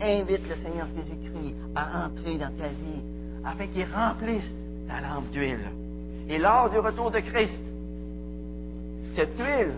Invite 0.02 0.48
le 0.48 0.56
Seigneur 0.56 0.88
Jésus-Christ 0.96 1.56
à 1.76 2.06
entrer 2.06 2.38
dans 2.38 2.56
ta 2.58 2.70
vie 2.70 3.02
afin 3.44 3.68
qu'il 3.68 3.86
remplisse 3.86 4.54
ta 4.88 5.02
lampe 5.02 5.30
d'huile. 5.32 5.72
Et 6.30 6.38
lors 6.38 6.70
du 6.70 6.78
retour 6.78 7.10
de 7.12 7.20
Christ, 7.20 7.60
cette 9.16 9.38
huile 9.40 9.74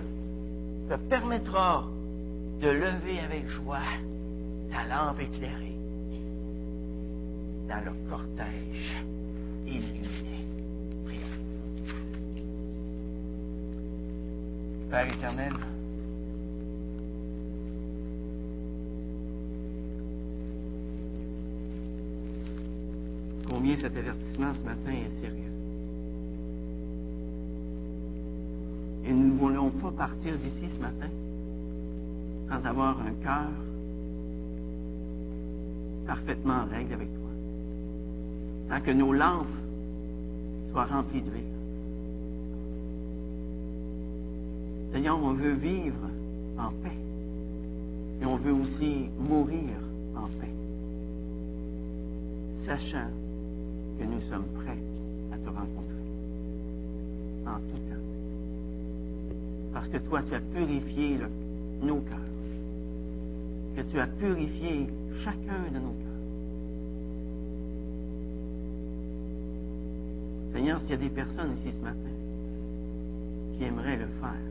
te 0.89 0.95
permettra 1.09 1.85
de 2.61 2.69
lever 2.69 3.19
avec 3.23 3.47
joie 3.47 3.77
ta 4.71 4.85
lampe 4.87 5.21
éclairée 5.21 5.75
dans 7.69 7.85
le 7.85 8.09
cortège 8.09 9.03
illuminé. 9.65 10.45
Père 14.89 15.07
éternel, 15.07 15.53
cet 23.81 23.95
avertissement 23.95 24.53
ce 24.53 24.65
matin 24.65 24.91
est 24.91 25.21
sérieux. 25.21 25.53
Et 29.05 29.13
nous 29.13 29.33
ne 29.33 29.39
voulons 29.39 29.69
pas 29.71 29.91
partir 29.91 30.37
d'ici 30.37 30.69
ce 30.75 30.81
matin 30.81 31.09
sans 32.49 32.65
avoir 32.67 32.99
un 33.01 33.13
cœur 33.23 33.49
parfaitement 36.05 36.63
en 36.63 36.65
règle 36.65 36.93
avec 36.93 37.07
toi. 37.07 37.29
Sans 38.69 38.81
que 38.81 38.91
nos 38.91 39.13
lampes 39.13 39.47
soient 40.71 40.85
remplies 40.85 41.21
d'huile. 41.21 41.43
Seigneur, 44.91 45.19
on 45.23 45.33
veut 45.33 45.53
vivre 45.53 46.09
en 46.57 46.69
paix. 46.83 46.97
Et 48.21 48.25
on 48.25 48.35
veut 48.35 48.53
aussi 48.53 49.09
mourir 49.19 49.75
en 50.15 50.27
paix. 50.39 50.53
Sachant 52.65 53.09
nous 54.09 54.21
sommes 54.29 54.47
prêts 54.55 54.77
à 55.31 55.37
te 55.37 55.49
rencontrer. 55.49 55.95
En 57.45 57.55
tout 57.55 57.77
temps. 57.77 57.99
Parce 59.73 59.87
que 59.87 59.97
toi, 59.97 60.21
tu 60.27 60.35
as 60.35 60.41
purifié 60.41 61.19
nos 61.81 62.01
cœurs. 62.01 62.17
Que 63.75 63.81
tu 63.81 63.99
as 63.99 64.07
purifié 64.07 64.87
chacun 65.23 65.71
de 65.71 65.79
nos 65.79 65.93
cœurs. 65.93 66.09
Seigneur, 70.53 70.81
s'il 70.81 70.91
y 70.91 70.93
a 70.93 70.97
des 70.97 71.09
personnes 71.09 71.53
ici 71.53 71.71
ce 71.71 71.83
matin 71.83 72.09
qui 73.57 73.63
aimeraient 73.63 73.97
le 73.97 74.07
faire, 74.19 74.49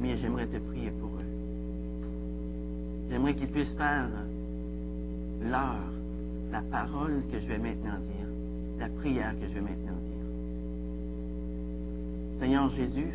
mais 0.00 0.16
j'aimerais 0.18 0.46
te 0.46 0.58
prier 0.58 0.90
pour 1.00 1.10
eux. 1.10 1.24
J'aimerais 3.08 3.34
qu'ils 3.34 3.48
puissent 3.48 3.76
faire 3.76 4.08
l'heure, 5.42 5.93
la 6.54 6.62
parole 6.70 7.24
que 7.32 7.40
je 7.40 7.48
vais 7.48 7.58
maintenant 7.58 7.98
dire, 7.98 8.28
la 8.78 8.88
prière 8.88 9.34
que 9.40 9.48
je 9.48 9.54
vais 9.54 9.60
maintenant 9.60 9.98
dire. 10.06 10.24
Seigneur 12.38 12.70
Jésus, 12.70 13.12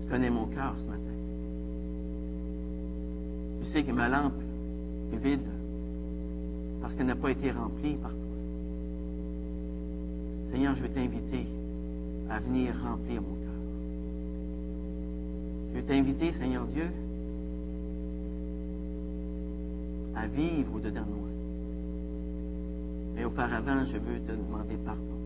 tu 0.00 0.08
connais 0.10 0.30
mon 0.30 0.46
cœur 0.46 0.74
ce 0.76 0.84
matin. 0.84 1.00
Tu 3.60 3.70
sais 3.70 3.84
que 3.84 3.92
ma 3.92 4.08
lampe 4.08 4.32
est 5.12 5.16
vide 5.18 5.46
parce 6.80 6.96
qu'elle 6.96 7.06
n'a 7.06 7.14
pas 7.14 7.30
été 7.30 7.52
remplie 7.52 7.94
par 7.94 8.10
toi. 8.10 8.18
Seigneur, 10.50 10.74
je 10.74 10.82
veux 10.82 10.90
t'inviter 10.90 11.46
à 12.30 12.40
venir 12.40 12.74
remplir 12.82 13.22
mon 13.22 13.36
cœur. 13.36 13.60
Je 15.70 15.78
veux 15.78 15.86
t'inviter, 15.86 16.32
Seigneur 16.32 16.66
Dieu, 16.66 16.90
à 20.22 20.26
vivre 20.28 20.76
au-dedans 20.76 21.02
de 21.02 21.14
moi. 21.20 21.28
Mais 23.14 23.24
auparavant, 23.24 23.84
je 23.84 23.98
veux 23.98 24.20
te 24.20 24.32
demander 24.32 24.76
pardon 24.84 25.18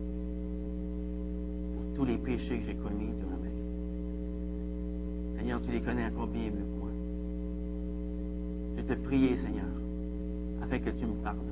pour 1.74 1.96
tous 1.96 2.04
les 2.06 2.16
péchés 2.16 2.60
que 2.60 2.66
j'ai 2.66 2.74
commis 2.76 3.10
durant 3.18 3.38
ma 3.42 3.48
vie. 3.48 5.38
Seigneur, 5.38 5.60
tu 5.60 5.70
les 5.70 5.80
connais 5.80 6.06
encore 6.06 6.28
bien 6.28 6.44
mieux 6.44 6.50
que 6.50 6.80
moi. 6.80 6.88
Je 8.78 8.82
te 8.82 8.94
prier, 9.06 9.36
Seigneur, 9.36 9.66
afin 10.62 10.78
que 10.78 10.90
tu 10.90 11.04
me 11.04 11.14
pardonnes, 11.22 11.42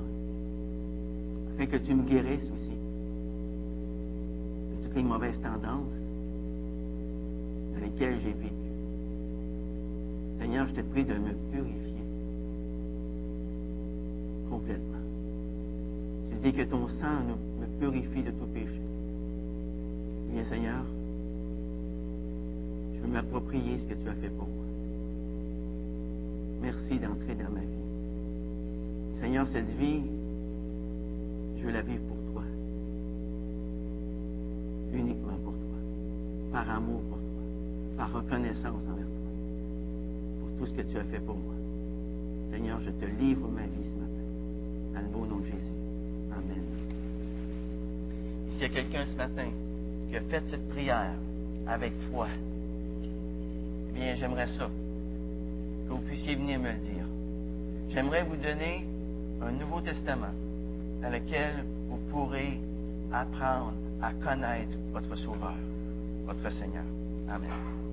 afin 1.55 1.67
que 1.67 1.77
tu 1.77 1.95
me 1.95 2.03
guérisses 2.03 2.51
aussi 2.51 2.77
de 4.71 4.85
toutes 4.85 4.97
les 4.97 5.03
mauvaises 5.03 5.41
tendances 5.41 5.85
dans 7.75 7.81
lesquelles 7.85 8.21
j'ai 8.21 8.33
vécu. 8.33 8.55
Seigneur, 10.41 10.67
je 10.69 10.75
te 10.75 10.81
prie 10.81 11.05
de 11.05 11.15
me 11.15 11.33
purifier 11.53 12.04
que 16.55 16.63
ton 16.63 16.87
sang 16.89 17.37
me 17.61 17.67
purifie 17.79 18.23
de 18.23 18.31
tout 18.31 18.47
péché. 18.47 18.81
Bien, 20.31 20.45
Seigneur, 20.45 20.85
je 22.95 23.01
veux 23.03 23.13
m'approprier 23.13 23.79
ce 23.79 23.85
que 23.85 23.95
tu 23.95 24.09
as 24.09 24.15
fait 24.15 24.29
pour 24.29 24.47
moi. 24.49 24.65
Merci 26.63 26.99
d'entrer 26.99 27.35
dans 27.35 27.51
ma 27.53 27.61
vie. 27.61 29.21
Seigneur, 29.21 29.47
cette 29.49 29.71
vie, 29.79 30.03
je 31.59 31.67
veux 31.67 31.73
la 31.73 31.83
vivre 31.83 32.03
pour 32.05 32.33
toi. 32.33 32.43
Uniquement 34.93 35.39
pour 35.45 35.53
toi. 35.53 35.79
Par 36.53 36.71
amour 36.71 37.01
pour 37.03 37.19
toi. 37.19 37.97
Par 37.97 38.13
reconnaissance 38.13 38.65
envers 38.65 39.07
toi. 39.07 39.31
Pour 40.41 40.59
tout 40.59 40.67
ce 40.67 40.73
que 40.77 40.83
tu 40.83 40.99
as 40.99 41.05
fait 41.05 41.21
pour 41.21 41.37
moi. 41.37 41.55
Seigneur, 42.53 42.81
je 42.81 42.91
te 42.91 43.07
livre 43.21 43.49
ma 43.49 43.63
vie 43.63 43.85
ce 43.85 43.99
matin. 43.99 44.14
Quelqu'un 48.75 49.07
ce 49.07 49.17
matin 49.17 49.47
qui 50.11 50.17
a 50.17 50.21
fait 50.23 50.43
cette 50.51 50.69
prière 50.71 51.15
avec 51.69 51.93
foi, 52.11 52.27
eh 53.89 53.93
bien, 53.93 54.15
j'aimerais 54.17 54.49
ça, 54.49 54.69
que 55.87 55.93
vous 55.93 56.01
puissiez 56.01 56.35
venir 56.35 56.59
me 56.59 56.73
le 56.73 56.79
dire. 56.79 57.07
J'aimerais 57.91 58.25
vous 58.25 58.37
donner 58.37 58.85
un 59.41 59.53
Nouveau 59.53 59.81
Testament 59.81 60.35
dans 61.01 61.11
lequel 61.11 61.65
vous 61.89 61.99
pourrez 62.11 62.59
apprendre 63.13 63.75
à 64.03 64.13
connaître 64.13 64.77
votre 64.93 65.15
Sauveur, 65.17 65.55
votre 66.27 66.51
Seigneur. 66.51 66.85
Amen. 67.29 67.84